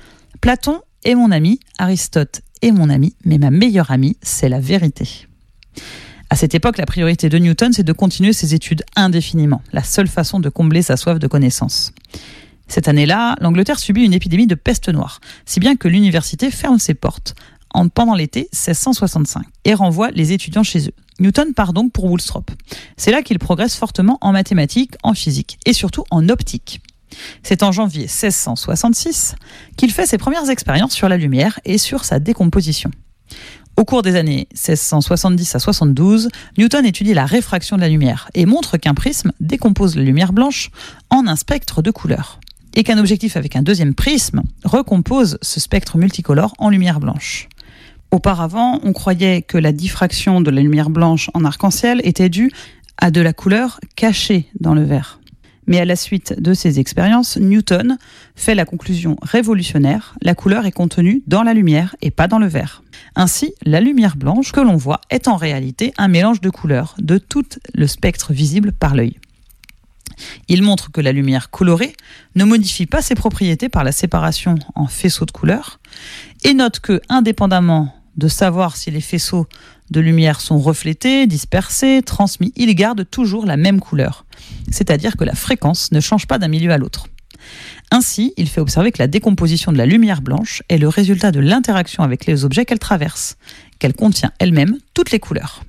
[0.41, 5.27] Platon est mon ami, Aristote est mon ami, mais ma meilleure amie, c'est la vérité.
[6.29, 10.07] À cette époque, la priorité de Newton, c'est de continuer ses études indéfiniment, la seule
[10.07, 11.93] façon de combler sa soif de connaissances.
[12.67, 16.95] Cette année-là, l'Angleterre subit une épidémie de peste noire, si bien que l'université ferme ses
[16.95, 17.35] portes
[17.73, 20.93] en, pendant l'été 1665 et renvoie les étudiants chez eux.
[21.19, 22.51] Newton part donc pour Woolstrop.
[22.97, 26.81] C'est là qu'il progresse fortement en mathématiques, en physique et surtout en optique.
[27.41, 29.35] C'est en janvier 1666
[29.77, 32.91] qu'il fait ses premières expériences sur la lumière et sur sa décomposition.
[33.77, 38.47] Au cours des années 1670 à 72, Newton étudie la réfraction de la lumière et
[38.47, 40.71] montre qu'un prisme décompose la lumière blanche
[41.11, 42.39] en un spectre de couleurs
[42.73, 47.49] et qu'un objectif avec un deuxième prisme recompose ce spectre multicolore en lumière blanche.
[48.09, 52.51] Auparavant, on croyait que la diffraction de la lumière blanche en arc-en-ciel était due
[52.97, 55.19] à de la couleur cachée dans le verre.
[55.67, 57.97] Mais à la suite de ces expériences, Newton
[58.35, 62.47] fait la conclusion révolutionnaire, la couleur est contenue dans la lumière et pas dans le
[62.47, 62.83] verre.
[63.15, 67.17] Ainsi, la lumière blanche que l'on voit est en réalité un mélange de couleurs de
[67.17, 67.45] tout
[67.75, 69.17] le spectre visible par l'œil.
[70.47, 71.95] Il montre que la lumière colorée
[72.35, 75.79] ne modifie pas ses propriétés par la séparation en faisceaux de couleurs
[76.43, 79.47] et note que, indépendamment de savoir si les faisceaux
[79.91, 84.25] de lumière sont reflétés, dispersés, transmis, ils gardent toujours la même couleur.
[84.71, 87.07] C'est-à-dire que la fréquence ne change pas d'un milieu à l'autre.
[87.91, 91.39] Ainsi, il fait observer que la décomposition de la lumière blanche est le résultat de
[91.39, 93.37] l'interaction avec les objets qu'elle traverse,
[93.79, 95.63] qu'elle contient elle-même toutes les couleurs.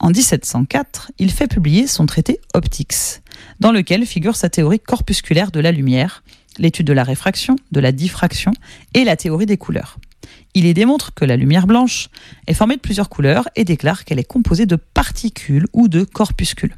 [0.00, 3.22] En 1704, il fait publier son traité Optics,
[3.60, 6.24] dans lequel figure sa théorie corpusculaire de la lumière,
[6.58, 8.52] l'étude de la réfraction, de la diffraction
[8.94, 9.98] et la théorie des couleurs.
[10.54, 12.08] Il y démontre que la lumière blanche
[12.46, 16.74] est formée de plusieurs couleurs et déclare qu'elle est composée de particules ou de corpuscules.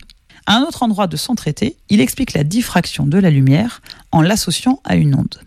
[0.47, 3.81] À un autre endroit de son traité, il explique la diffraction de la lumière
[4.13, 5.41] en l'associant à une onde.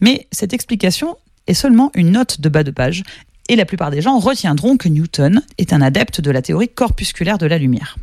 [0.00, 3.02] Mais cette explication est seulement une note de bas de page
[3.48, 7.38] et la plupart des gens retiendront que Newton est un adepte de la théorie corpusculaire
[7.38, 7.96] de la lumière.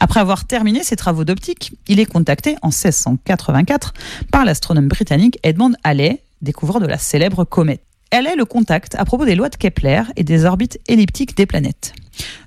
[0.00, 3.92] Après avoir terminé ses travaux d'optique, il est contacté en 1684
[4.30, 7.82] par l'astronome britannique Edmond Halley, découvreur de la célèbre comète.
[8.10, 11.92] Halley le contacte à propos des lois de Kepler et des orbites elliptiques des planètes.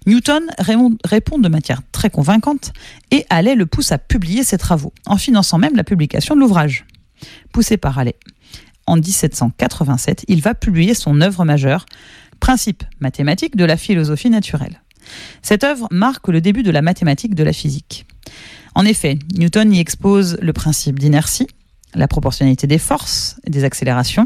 [0.06, 2.74] Newton répond de manière très convaincante
[3.12, 6.86] et Halley le pousse à publier ses travaux, en finançant même la publication de l'ouvrage.
[7.52, 8.16] Poussé par Halley,
[8.88, 11.86] en 1787, il va publier son œuvre majeure,
[12.40, 14.82] Principes mathématiques de la philosophie naturelle.
[15.42, 18.06] Cette œuvre marque le début de la mathématique de la physique.
[18.76, 21.48] En effet, Newton y expose le principe d'inertie,
[21.96, 24.26] la proportionnalité des forces et des accélérations,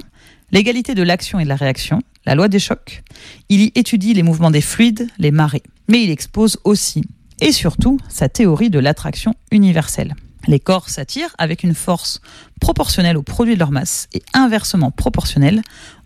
[0.54, 3.04] l'égalité de l'action et de la réaction, la loi des chocs.
[3.50, 5.64] Il y étudie les mouvements des fluides, les marées.
[5.90, 7.04] Mais il expose aussi
[7.42, 10.16] et surtout sa théorie de l'attraction universelle.
[10.48, 12.22] Les corps s'attirent avec une force
[12.62, 15.62] proportionnelle au produit de leur masse et inversement proportionnelle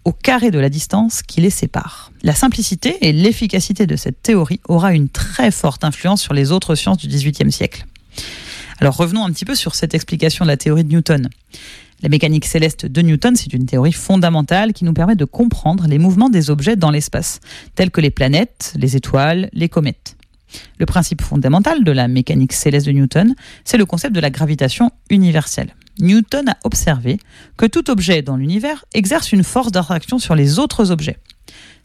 [0.05, 2.11] au carré de la distance qui les sépare.
[2.23, 6.75] La simplicité et l'efficacité de cette théorie aura une très forte influence sur les autres
[6.75, 7.85] sciences du XVIIIe siècle.
[8.79, 11.29] Alors revenons un petit peu sur cette explication de la théorie de Newton.
[12.03, 15.97] La mécanique céleste de Newton, c'est une théorie fondamentale qui nous permet de comprendre les
[15.97, 17.39] mouvements des objets dans l'espace,
[17.73, 20.15] tels que les planètes, les étoiles, les comètes.
[20.77, 23.35] Le principe fondamental de la mécanique céleste de Newton,
[23.65, 25.73] c'est le concept de la gravitation universelle.
[25.99, 27.19] Newton a observé
[27.57, 31.17] que tout objet dans l'univers exerce une force d'attraction sur les autres objets.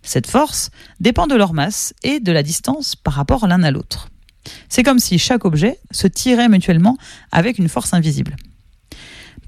[0.03, 4.09] Cette force dépend de leur masse et de la distance par rapport l'un à l'autre.
[4.69, 6.99] C'est comme si chaque objet se tirait mutuellement
[7.31, 8.37] avec une force invisible.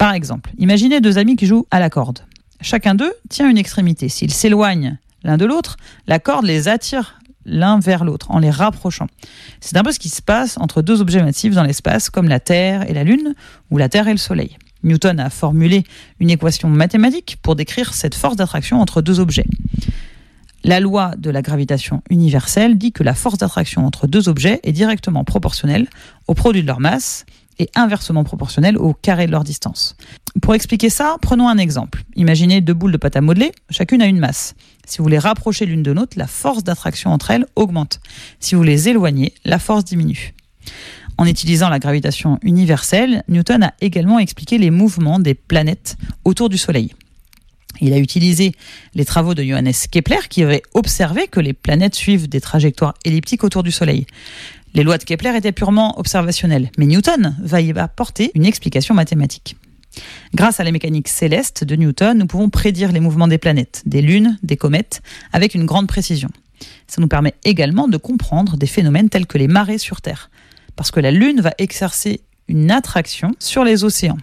[0.05, 2.19] Par exemple, imaginez deux amis qui jouent à la corde.
[2.61, 4.11] Chacun d'eux tient une extrémité.
[4.11, 9.07] S'ils s'éloignent l'un de l'autre, la corde les attire l'un vers l'autre en les rapprochant.
[9.63, 12.39] C'est un peu ce qui se passe entre deux objets massifs dans l'espace comme la
[12.39, 13.35] Terre et la Lune
[13.71, 14.59] ou la Terre et le Soleil.
[14.83, 15.85] Newton a formulé
[16.21, 19.47] une équation mathématique pour décrire cette force d'attraction entre deux objets.
[20.65, 24.73] La loi de la gravitation universelle dit que la force d'attraction entre deux objets est
[24.73, 25.89] directement proportionnelle
[26.29, 27.25] au produit de leur masse
[27.59, 29.97] est inversement proportionnel au carré de leur distance.
[30.43, 32.03] Pour expliquer ça, prenons un exemple.
[32.17, 34.55] Imaginez deux boules de pâte à modeler, chacune a une masse.
[34.87, 38.01] Si vous les rapprochez l'une de l'autre, la force d'attraction entre elles augmente.
[38.41, 40.35] Si vous les éloignez, la force diminue.
[41.17, 46.59] En utilisant la gravitation universelle, Newton a également expliqué les mouvements des planètes autour du
[46.59, 46.93] Soleil.
[47.81, 48.53] Il a utilisé
[48.95, 53.45] les travaux de Johannes Kepler qui avait observé que les planètes suivent des trajectoires elliptiques
[53.45, 54.07] autour du Soleil.
[54.77, 59.57] Les lois de Kepler étaient purement observationnelles, mais Newton va y apporter une explication mathématique.
[60.35, 64.03] Grâce à la mécanique céleste de Newton, nous pouvons prédire les mouvements des planètes, des
[64.03, 65.01] lunes, des comètes,
[65.33, 66.29] avec une grande précision.
[66.89, 70.29] Ça nous permet également de comprendre des phénomènes tels que les marées sur Terre,
[70.75, 74.18] parce que la Lune va exercer une attraction sur les océans.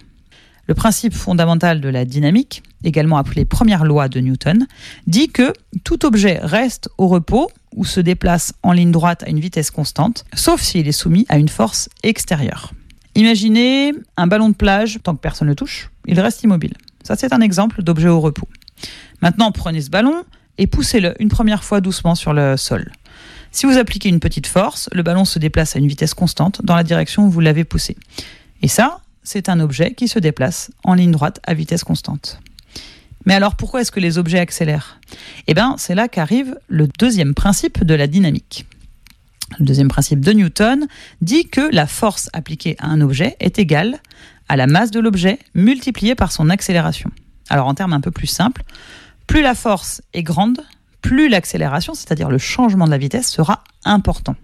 [0.68, 4.68] Le principe fondamental de la dynamique, également appelé première loi de Newton,
[5.08, 5.54] dit que
[5.86, 10.26] tout objet reste au repos ou se déplace en ligne droite à une vitesse constante,
[10.34, 12.74] sauf s'il est soumis à une force extérieure.
[13.16, 16.74] Imaginez un ballon de plage, tant que personne ne le touche, il reste immobile.
[17.04, 18.48] Ça, c'est un exemple d'objet au repos.
[19.22, 20.24] Maintenant, prenez ce ballon
[20.58, 22.92] et poussez-le une première fois doucement sur le sol.
[23.52, 26.76] Si vous appliquez une petite force, le ballon se déplace à une vitesse constante dans
[26.76, 27.98] la direction où vous l'avez poussé.
[28.62, 32.40] Et ça, c'est un objet qui se déplace en ligne droite à vitesse constante.
[33.26, 35.00] Mais alors pourquoi est-ce que les objets accélèrent?
[35.48, 38.66] Eh bien, c'est là qu'arrive le deuxième principe de la dynamique.
[39.60, 40.88] Le deuxième principe de Newton
[41.22, 44.00] dit que la force appliquée à un objet est égale
[44.48, 47.12] à la masse de l'objet multipliée par son accélération.
[47.50, 48.64] Alors en termes un peu plus simples,
[49.28, 50.62] plus la force est grande,
[51.02, 54.36] plus l'accélération, c'est-à-dire le changement de la vitesse, sera important.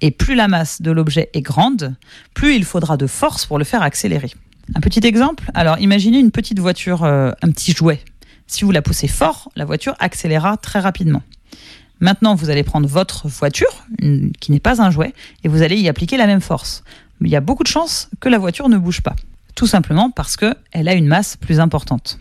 [0.00, 1.94] Et plus la masse de l'objet est grande,
[2.34, 4.32] plus il faudra de force pour le faire accélérer.
[4.74, 8.00] Un petit exemple, alors imaginez une petite voiture, euh, un petit jouet.
[8.46, 11.22] Si vous la poussez fort, la voiture accélérera très rapidement.
[12.00, 13.86] Maintenant, vous allez prendre votre voiture,
[14.40, 16.82] qui n'est pas un jouet, et vous allez y appliquer la même force.
[17.20, 19.16] Il y a beaucoup de chances que la voiture ne bouge pas.
[19.54, 22.18] Tout simplement parce qu'elle a une masse plus importante.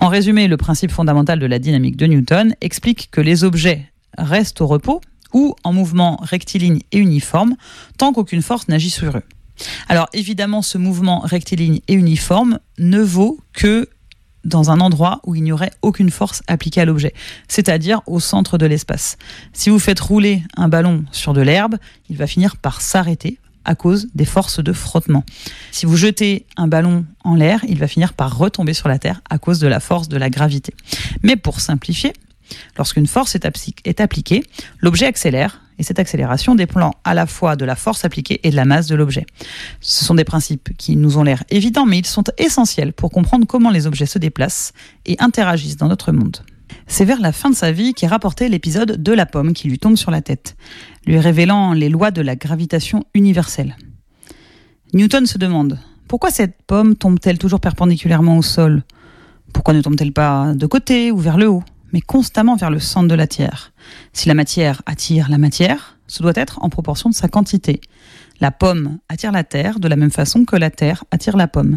[0.00, 4.60] En résumé, le principe fondamental de la dynamique de Newton explique que les objets restent
[4.60, 5.00] au repos
[5.32, 7.56] ou en mouvement rectiligne et uniforme
[7.98, 9.22] tant qu'aucune force n'agit sur eux.
[9.88, 13.88] Alors évidemment, ce mouvement rectiligne et uniforme ne vaut que
[14.44, 17.14] dans un endroit où il n'y aurait aucune force appliquée à l'objet,
[17.48, 19.16] c'est-à-dire au centre de l'espace.
[19.52, 21.76] Si vous faites rouler un ballon sur de l'herbe,
[22.08, 25.24] il va finir par s'arrêter à cause des forces de frottement.
[25.70, 29.20] Si vous jetez un ballon en l'air, il va finir par retomber sur la Terre
[29.30, 30.74] à cause de la force de la gravité.
[31.22, 32.12] Mais pour simplifier,
[32.76, 33.46] lorsqu'une force est,
[33.84, 34.42] est appliquée,
[34.80, 38.54] l'objet accélère et cette accélération dépend à la fois de la force appliquée et de
[38.54, 39.26] la masse de l'objet.
[39.80, 43.48] Ce sont des principes qui nous ont l'air évidents, mais ils sont essentiels pour comprendre
[43.48, 44.74] comment les objets se déplacent
[45.06, 46.36] et interagissent dans notre monde.
[46.86, 49.80] C'est vers la fin de sa vie qu'est rapporté l'épisode de la pomme qui lui
[49.80, 50.54] tombe sur la tête,
[51.04, 53.76] lui révélant les lois de la gravitation universelle.
[54.94, 58.84] Newton se demande pourquoi cette pomme tombe-t-elle toujours perpendiculairement au sol?
[59.52, 61.64] Pourquoi ne tombe-t-elle pas de côté ou vers le haut?
[61.92, 63.72] Mais constamment vers le centre de la Terre.
[64.12, 67.80] Si la matière attire la matière, ce doit être en proportion de sa quantité.
[68.40, 71.76] La pomme attire la Terre de la même façon que la Terre attire la pomme.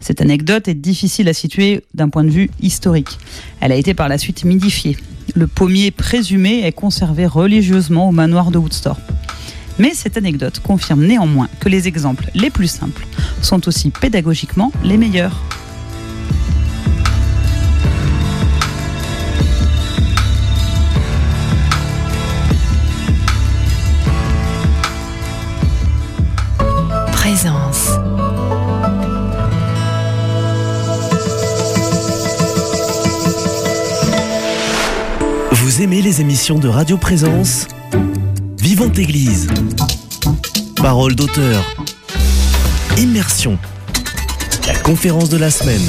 [0.00, 3.18] Cette anecdote est difficile à situer d'un point de vue historique.
[3.60, 4.96] Elle a été par la suite modifiée.
[5.34, 8.98] Le pommier présumé est conservé religieusement au manoir de Woodstock.
[9.78, 13.06] Mais cette anecdote confirme néanmoins que les exemples les plus simples
[13.42, 15.40] sont aussi pédagogiquement les meilleurs.
[35.78, 37.68] Vous aimez les émissions de Radio Présence
[38.60, 39.46] Vivante Église.
[40.74, 41.62] Parole d'auteur.
[42.96, 43.56] Immersion.
[44.66, 45.80] La conférence de la semaine.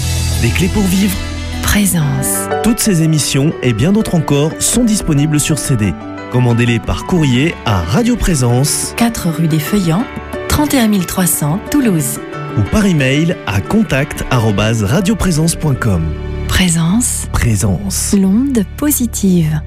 [0.44, 1.18] Des clés pour vivre.
[1.64, 2.28] Présence.
[2.62, 5.92] Toutes ces émissions et bien d'autres encore sont disponibles sur CD.
[6.32, 10.06] Commandez-les par courrier à Radio Présence 4 rue des Feuillants,
[10.50, 12.20] 31 300 Toulouse.
[12.60, 16.04] ou par email à contact@radioprésence.com.
[16.48, 17.26] Présence.
[17.32, 18.14] Présence.
[18.16, 19.60] L'onde positive.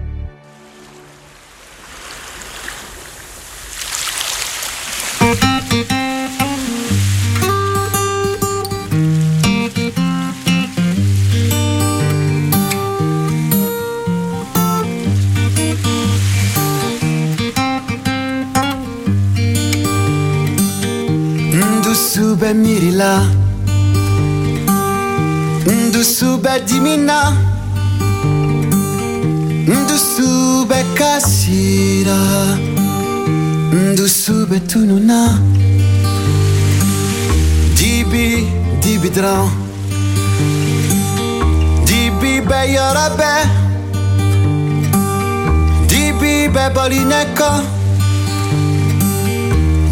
[23.03, 23.27] Mila.
[25.67, 27.33] Ndusu Bedimina
[29.67, 32.17] Ndusu Bekasira
[33.73, 35.39] Ndusu Betununa
[37.75, 38.47] Dibi
[38.83, 39.51] Dibidran
[41.85, 43.35] Dibi Beyarabe
[45.89, 47.63] Dibi Bebolineka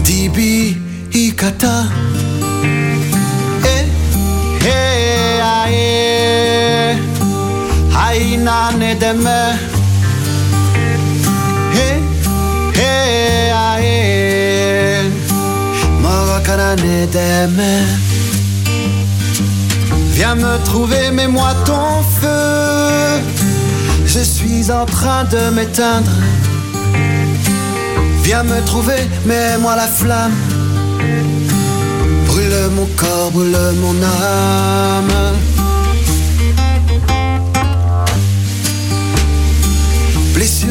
[0.04, 0.76] Dibi
[1.12, 1.99] Ikata.
[11.74, 12.00] Eh,
[12.76, 15.10] eh, ae.
[20.12, 23.22] Viens me trouver, mets-moi ton feu.
[24.06, 26.10] Je suis en train de m'éteindre.
[28.24, 30.34] Viens me trouver, mets-moi la flamme.
[32.26, 35.49] Brûle mon corps, brûle mon âme.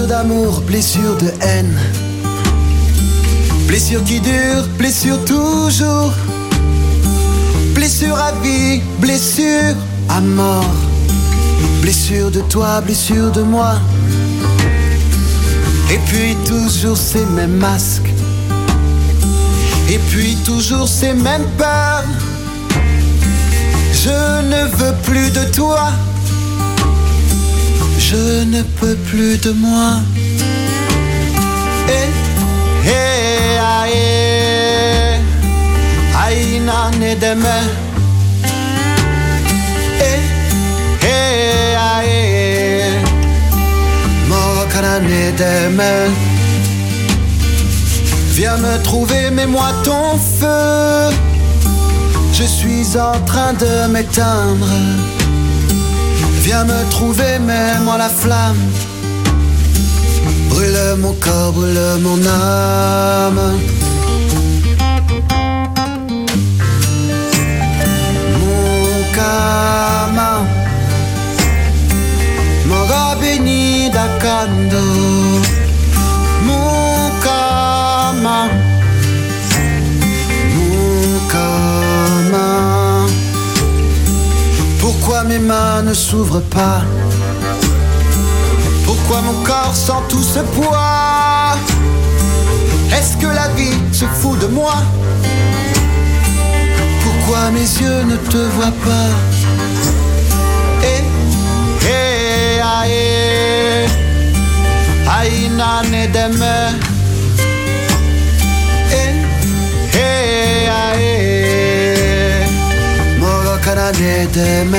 [0.10, 1.78] D'amour, blessure de haine.
[3.68, 6.12] Blessure qui dure, blessure toujours.
[7.76, 9.76] Blessure à vie, blessure
[10.10, 10.74] à mort.
[11.84, 13.76] Blessure de toi, blessure de moi.
[15.94, 18.12] Et puis toujours ces mêmes masques.
[19.92, 22.04] Et puis toujours ces mêmes peurs.
[23.94, 25.92] Je ne veux plus de toi.
[28.12, 30.00] Je ne peux plus de moi.
[31.88, 32.10] Eh,
[32.88, 35.12] eh, aïe,
[36.26, 36.60] aïe,
[37.00, 37.60] ne deme.
[40.02, 40.22] Eh,
[41.04, 42.82] eh, aïe,
[44.28, 45.94] mokana ne deme.
[48.32, 51.16] Viens me trouver, mets-moi ton feu.
[52.34, 54.74] Je suis en train de m'éteindre.
[56.52, 58.58] Viens me trouver, mets-moi la flamme.
[60.50, 63.54] Brûle mon corps, brûle mon âme.
[68.40, 70.32] Mon kama.
[72.66, 75.19] Moga béni dakando.
[85.30, 86.82] Mes mains ne s'ouvrent pas.
[88.84, 91.56] Pourquoi mon corps sent tout ce poids?
[92.98, 94.74] Est-ce que la vie se fout de moi?
[97.04, 99.12] Pourquoi mes yeux ne te voient pas?
[100.94, 101.04] Eh,
[101.86, 103.10] eh, aïe,
[113.76, 114.78] ne deme.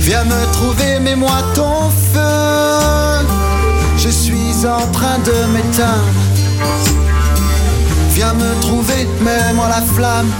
[0.00, 3.26] Viens me trouver, mets-moi ton feu.
[3.96, 6.20] Je suis en train de m'éteindre.
[8.10, 10.30] Viens me trouver, mets-moi la flamme.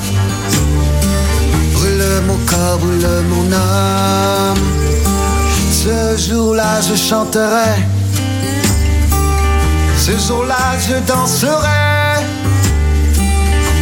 [1.75, 4.59] Brûle mon corps, brûle mon âme.
[5.71, 7.75] Ce jour-là, je chanterai.
[9.99, 12.25] Ce jour-là, je danserai.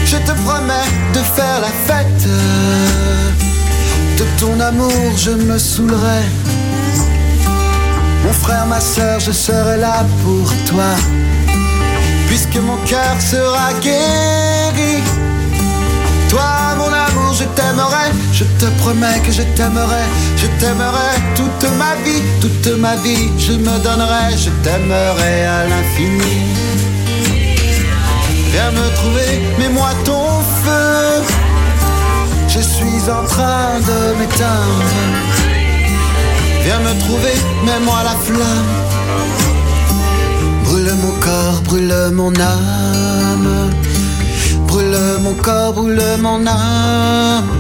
[0.05, 2.29] Je te promets de faire la fête.
[4.19, 6.23] De ton amour, je me saoulerai.
[8.25, 10.91] Mon frère, ma soeur, je serai là pour toi.
[12.29, 15.03] Puisque mon cœur sera guéri.
[16.29, 18.07] Toi, mon amour, je t'aimerai.
[18.33, 20.05] Je te promets que je t'aimerai.
[20.37, 23.31] Je t'aimerai toute ma vie, toute ma vie.
[23.39, 26.60] Je me donnerai, je t'aimerai à l'infini.
[28.53, 30.27] Viens me trouver, mets-moi ton
[30.63, 31.23] feu.
[32.49, 34.91] Je suis en train de m'éteindre.
[36.65, 37.35] Viens me trouver,
[37.65, 38.75] mets-moi la flamme.
[40.65, 43.71] Brûle mon corps, brûle mon âme.
[44.67, 47.51] Brûle mon corps, brûle mon âme.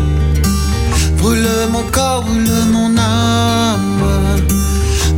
[1.18, 4.03] Brûle mon corps, brûle mon âme.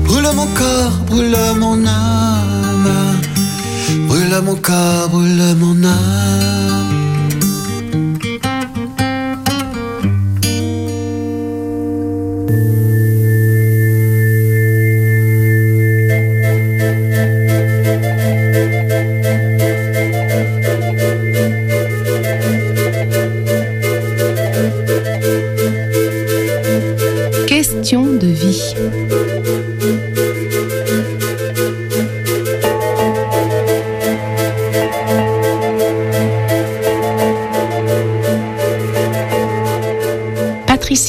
[0.05, 2.51] Brûle mon corps, brûle mon âme.
[4.33, 6.62] Brûle mon corps, brûle mon âme.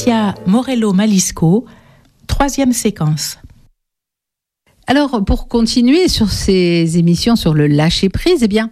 [0.04, 1.64] Patricia Morello Malisco,
[2.26, 3.38] troisième séquence.
[4.86, 8.68] Alors, pour continuer sur ces émissions sur le lâcher prise, eh bien,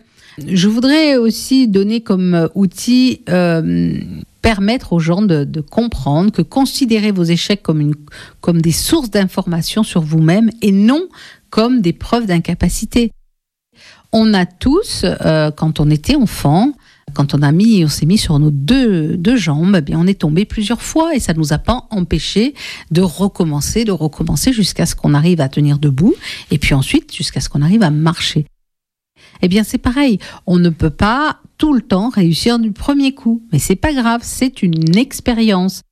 [0.47, 3.99] Je voudrais aussi donner comme outil euh,
[4.43, 7.95] permettre aux gens de, de comprendre que considérez vos échecs comme, une,
[8.43, 11.09] comme des sources d'informations sur vous-même et non
[11.49, 13.11] comme des preuves d'incapacité.
[14.13, 16.73] On a tous, euh, quand on était enfant,
[17.15, 20.07] quand on a mis, on s'est mis sur nos deux, deux jambes, eh bien on
[20.07, 22.55] est tombé plusieurs fois et ça ne nous a pas empêché
[22.91, 26.15] de recommencer, de recommencer jusqu'à ce qu'on arrive à tenir debout
[26.51, 28.47] et puis ensuite jusqu'à ce qu'on arrive à marcher.
[29.43, 33.43] Eh bien c'est pareil, on ne peut pas tout le temps réussir du premier coup,
[33.53, 35.83] mais c'est pas grave, c'est une expérience.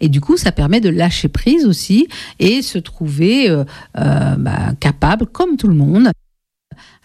[0.00, 2.08] Et du coup, ça permet de lâcher prise aussi
[2.38, 3.64] et se trouver euh,
[3.98, 6.10] euh, bah, capable, comme tout le monde,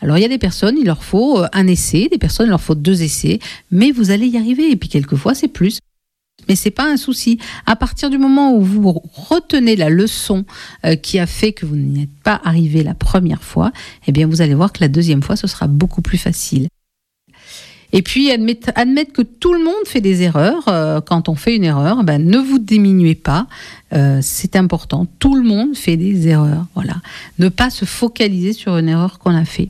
[0.02, 2.50] alors il y a des personnes, il leur faut euh, un essai, des personnes, il
[2.50, 3.40] leur faut deux essais,
[3.72, 4.70] mais vous allez y arriver.
[4.70, 5.80] Et puis quelquefois, c'est plus.
[6.50, 7.40] Mais c'est pas un souci.
[7.66, 10.46] À partir du moment où vous retenez la leçon
[10.86, 13.72] euh, qui a fait que vous n'y êtes pas arrivé la première fois,
[14.06, 16.68] eh bien vous allez voir que la deuxième fois, ce sera beaucoup plus facile.
[17.94, 20.68] Et puis admettre, que tout le monde fait des erreurs.
[20.68, 23.48] euh, quand on fait une erreur, ben, ne vous diminuez pas.
[24.22, 25.08] C'est important.
[25.20, 26.66] Tout le monde fait des erreurs.
[26.76, 26.96] Voilà.
[27.40, 29.70] Ne pas se focaliser sur une erreur qu'on a fait.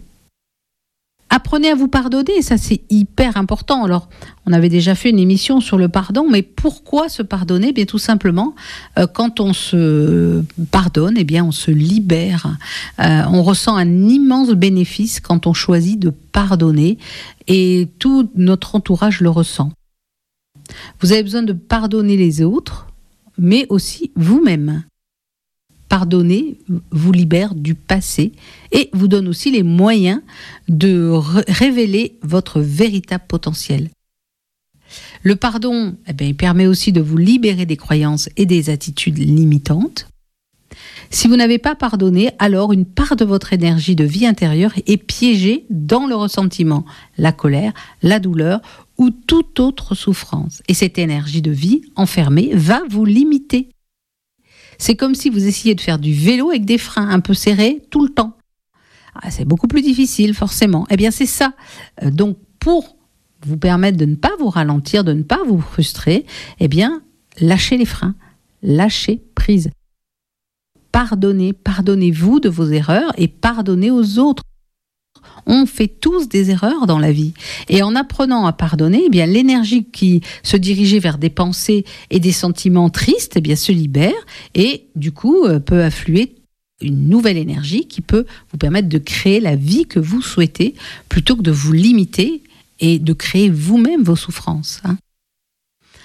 [1.29, 3.83] Apprenez à vous pardonner, ça c'est hyper important.
[3.83, 4.09] Alors,
[4.45, 7.73] on avait déjà fait une émission sur le pardon, mais pourquoi se pardonner?
[7.73, 8.55] Bien tout simplement,
[8.97, 12.57] euh, quand on se pardonne, eh bien on se libère.
[12.99, 16.99] Euh, on ressent un immense bénéfice quand on choisit de pardonner,
[17.47, 19.71] et tout notre entourage le ressent.
[20.99, 22.87] Vous avez besoin de pardonner les autres,
[23.37, 24.83] mais aussi vous-même.
[25.95, 26.57] Pardonner
[26.91, 28.33] vous libère du passé
[28.73, 30.19] et vous donne aussi les moyens
[30.67, 31.09] de
[31.47, 33.89] révéler votre véritable potentiel.
[35.23, 39.19] Le pardon, eh bien, il permet aussi de vous libérer des croyances et des attitudes
[39.19, 40.09] limitantes.
[41.11, 44.97] Si vous n'avez pas pardonné, alors une part de votre énergie de vie intérieure est
[44.97, 46.83] piégée dans le ressentiment,
[47.17, 47.71] la colère,
[48.01, 48.59] la douleur
[48.97, 50.61] ou toute autre souffrance.
[50.67, 53.69] Et cette énergie de vie enfermée va vous limiter.
[54.77, 57.81] C'est comme si vous essayiez de faire du vélo avec des freins un peu serrés
[57.89, 58.37] tout le temps.
[59.15, 60.85] Ah, c'est beaucoup plus difficile, forcément.
[60.89, 61.53] Eh bien, c'est ça.
[62.03, 62.97] Euh, donc, pour
[63.45, 66.25] vous permettre de ne pas vous ralentir, de ne pas vous frustrer,
[66.59, 67.01] eh bien,
[67.39, 68.15] lâchez les freins,
[68.61, 69.69] lâchez prise.
[70.91, 74.43] Pardonnez, pardonnez-vous de vos erreurs et pardonnez aux autres.
[75.47, 77.33] On fait tous des erreurs dans la vie.
[77.69, 82.19] Et en apprenant à pardonner, eh bien, l'énergie qui se dirigeait vers des pensées et
[82.19, 84.13] des sentiments tristes, eh bien, se libère
[84.53, 86.35] et, du coup, euh, peut affluer
[86.81, 90.75] une nouvelle énergie qui peut vous permettre de créer la vie que vous souhaitez
[91.09, 92.43] plutôt que de vous limiter
[92.79, 94.81] et de créer vous-même vos souffrances.
[94.83, 94.97] hein.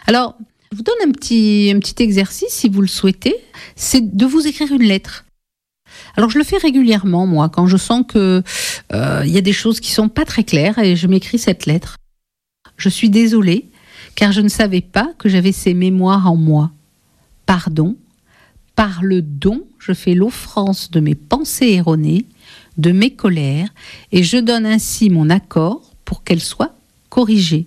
[0.07, 0.37] Alors,
[0.71, 3.35] je vous donne un petit, un petit exercice si vous le souhaitez,
[3.75, 5.25] c'est de vous écrire une lettre.
[6.17, 8.43] Alors je le fais régulièrement moi quand je sens que
[8.93, 11.67] euh, il y a des choses qui sont pas très claires et je m'écris cette
[11.67, 11.97] lettre.
[12.77, 13.69] Je suis désolée
[14.15, 16.71] car je ne savais pas que j'avais ces mémoires en moi.
[17.47, 17.97] Pardon.
[18.77, 22.25] Par le don, je fais l'offrance de mes pensées erronées,
[22.79, 23.69] de mes colères
[24.13, 26.75] et je donne ainsi mon accord pour qu'elles soient
[27.09, 27.67] corrigées.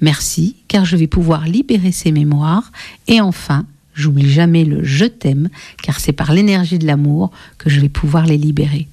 [0.00, 2.70] Merci, car je vais pouvoir libérer ces mémoires.
[3.08, 3.66] Et enfin,
[3.96, 5.48] j'oublie jamais le je t'aime,
[5.82, 8.86] car c'est par l'énergie de l'amour que je vais pouvoir les libérer.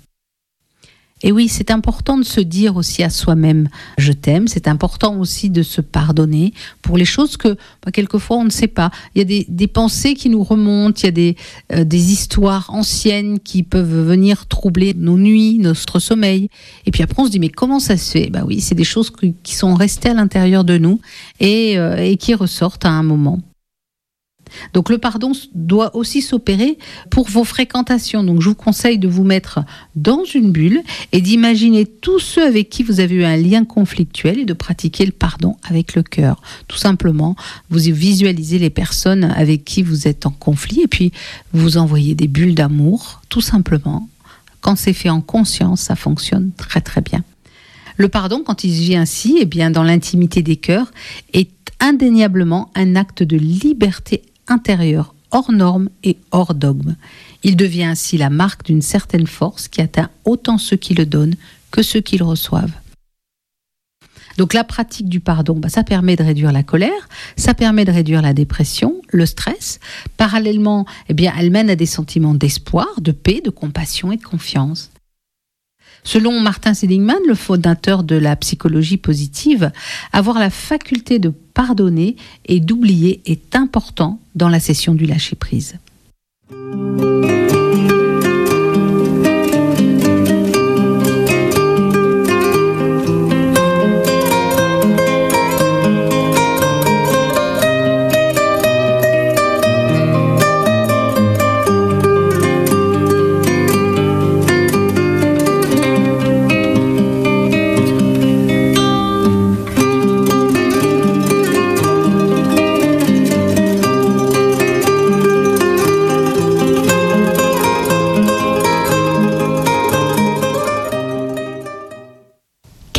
[1.25, 4.49] Et oui, c'est important de se dire aussi à soi-même je t'aime.
[4.49, 8.67] C'est important aussi de se pardonner pour les choses que bah, quelquefois on ne sait
[8.67, 8.91] pas.
[9.15, 11.35] Il y a des, des pensées qui nous remontent, il y a des,
[11.71, 16.49] euh, des histoires anciennes qui peuvent venir troubler nos nuits, notre sommeil.
[16.85, 18.29] Et puis après on se dit mais comment ça se fait?
[18.29, 19.11] Bah oui, c'est des choses
[19.43, 20.99] qui sont restées à l'intérieur de nous
[21.39, 23.39] et, euh, et qui ressortent à un moment.
[24.73, 26.77] Donc le pardon doit aussi s'opérer
[27.09, 28.23] pour vos fréquentations.
[28.23, 29.59] Donc je vous conseille de vous mettre
[29.95, 30.81] dans une bulle
[31.11, 35.05] et d'imaginer tous ceux avec qui vous avez eu un lien conflictuel et de pratiquer
[35.05, 36.41] le pardon avec le cœur.
[36.67, 37.35] Tout simplement,
[37.69, 41.11] vous visualisez les personnes avec qui vous êtes en conflit et puis
[41.53, 44.07] vous envoyez des bulles d'amour, tout simplement.
[44.61, 47.23] Quand c'est fait en conscience, ça fonctionne très très bien.
[47.97, 50.91] Le pardon, quand il se vit ainsi, eh bien, dans l'intimité des cœurs,
[51.33, 56.95] est indéniablement un acte de liberté intérieure, hors norme et hors dogme.
[57.43, 61.35] Il devient ainsi la marque d'une certaine force qui atteint autant ceux qui le donnent
[61.71, 62.73] que ceux qui le reçoivent.
[64.37, 67.91] Donc la pratique du pardon, bah, ça permet de réduire la colère, ça permet de
[67.91, 69.79] réduire la dépression, le stress.
[70.17, 74.23] Parallèlement, eh bien, elle mène à des sentiments d'espoir, de paix, de compassion et de
[74.23, 74.89] confiance.
[76.03, 79.71] Selon Martin Seligman, le fondateur de la psychologie positive,
[80.11, 85.75] avoir la faculté de pardonner et d'oublier est important dans la session du lâcher-prise.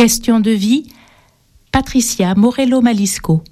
[0.04, 0.92] Question de vie,
[1.72, 3.42] Patricia Morello Malisco.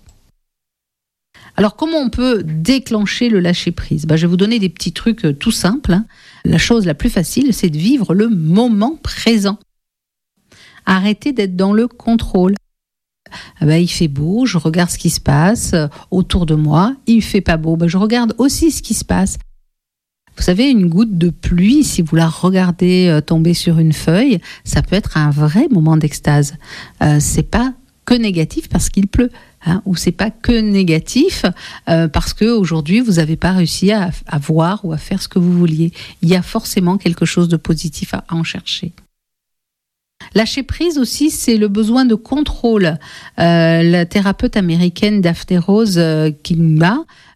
[1.56, 4.04] Alors comment on peut déclencher le lâcher-prise?
[4.04, 5.94] Ben, Je vais vous donner des petits trucs euh, tout simples.
[5.94, 6.04] hein.
[6.44, 9.58] La chose la plus facile, c'est de vivre le moment présent.
[10.84, 12.54] Arrêtez d'être dans le contrôle.
[13.58, 16.94] Ah ben, il fait beau, je regarde ce qui se passe euh, autour de moi.
[17.06, 19.38] Il fait pas beau, ben, je regarde aussi ce qui se passe.
[20.36, 24.40] Vous savez, une goutte de pluie, si vous la regardez euh, tomber sur une feuille,
[24.64, 26.54] ça peut être un vrai moment d'extase.
[27.02, 27.74] Euh, c'est pas
[28.04, 29.30] que négatif parce qu'il pleut.
[29.64, 31.46] Hein, ou c'est pas que négatif
[31.88, 35.28] euh, parce que aujourd'hui vous n'avez pas réussi à, à voir ou à faire ce
[35.28, 35.92] que vous vouliez.
[36.20, 38.92] Il y a forcément quelque chose de positif à, à en chercher.
[40.34, 42.98] Lâcher prise aussi, c'est le besoin de contrôle.
[43.38, 46.30] Euh, la thérapeute américaine Daphne Rose euh,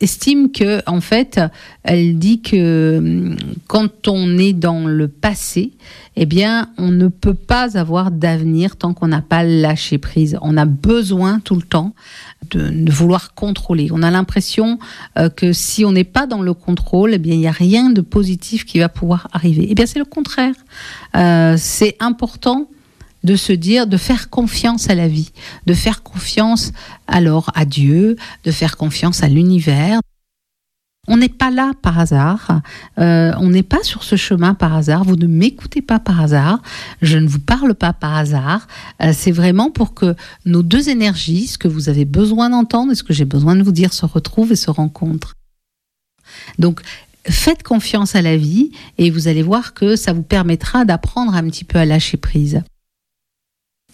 [0.01, 1.41] estime que, en fait,
[1.83, 5.73] elle dit que hum, quand on est dans le passé,
[6.17, 10.39] eh bien, on ne peut pas avoir d'avenir tant qu'on n'a pas lâché prise.
[10.41, 11.95] On a besoin tout le temps
[12.51, 13.89] de, de vouloir contrôler.
[13.93, 14.79] On a l'impression
[15.19, 17.91] euh, que si on n'est pas dans le contrôle, eh bien, il n'y a rien
[17.91, 19.67] de positif qui va pouvoir arriver.
[19.69, 20.55] Eh bien, c'est le contraire.
[21.17, 22.69] Euh, c'est important
[23.27, 25.33] de se dire, de faire confiance à la vie,
[25.67, 26.73] de faire confiance
[27.09, 29.99] alors à Dieu, de faire confiance à l'univers.
[31.09, 32.63] On n'est pas là par hasard,
[32.99, 36.63] euh, on n'est pas sur ce chemin par hasard, vous ne m'écoutez pas par hasard,
[37.03, 38.67] je ne vous parle pas par hasard,
[39.03, 40.15] Euh, c'est vraiment pour que
[40.45, 43.63] nos deux énergies, ce que vous avez besoin d'entendre et ce que j'ai besoin de
[43.63, 45.35] vous dire, se retrouvent et se rencontrent.
[46.59, 46.81] Donc,
[47.29, 51.45] faites confiance à la vie et vous allez voir que ça vous permettra d'apprendre un
[51.51, 52.63] petit peu à lâcher prise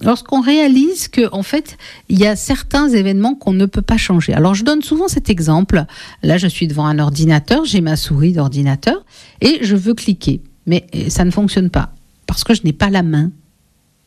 [0.02, 1.76] lorsqu'on réalise que en fait
[2.08, 4.34] il y a certains événements qu'on ne peut pas changer.
[4.34, 5.84] Alors je donne souvent cet exemple.
[6.22, 9.04] Là, je suis devant un ordinateur, j'ai ma souris d'ordinateur
[9.40, 11.92] et je veux cliquer, mais euh, ça ne fonctionne pas
[12.26, 13.30] parce que je n'ai pas la main.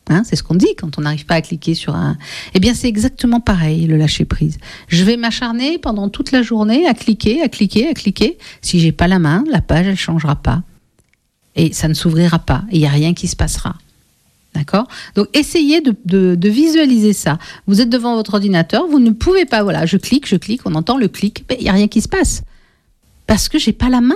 [0.08, 2.16] Hein, c'est ce qu'on dit quand on n'arrive pas à cliquer sur un.
[2.54, 4.56] Eh bien, c'est exactement pareil le lâcher prise.
[4.86, 8.38] Je vais m'acharner pendant toute la journée à cliquer, à cliquer, à cliquer.
[8.62, 10.62] Si j'ai pas la main, la page elle changera pas
[11.56, 12.62] et ça ne s'ouvrira pas.
[12.70, 13.74] Il n'y a rien qui se passera.
[14.56, 17.38] D'accord Donc essayez de, visualiser ça.
[17.66, 20.74] Vous êtes devant votre ordinateur, vous ne pouvez pas, voilà, je clique, je clique, on
[20.74, 22.42] entend le clic, mais il n'y a rien qui se passe.
[23.26, 24.14] Parce que j'ai pas la main.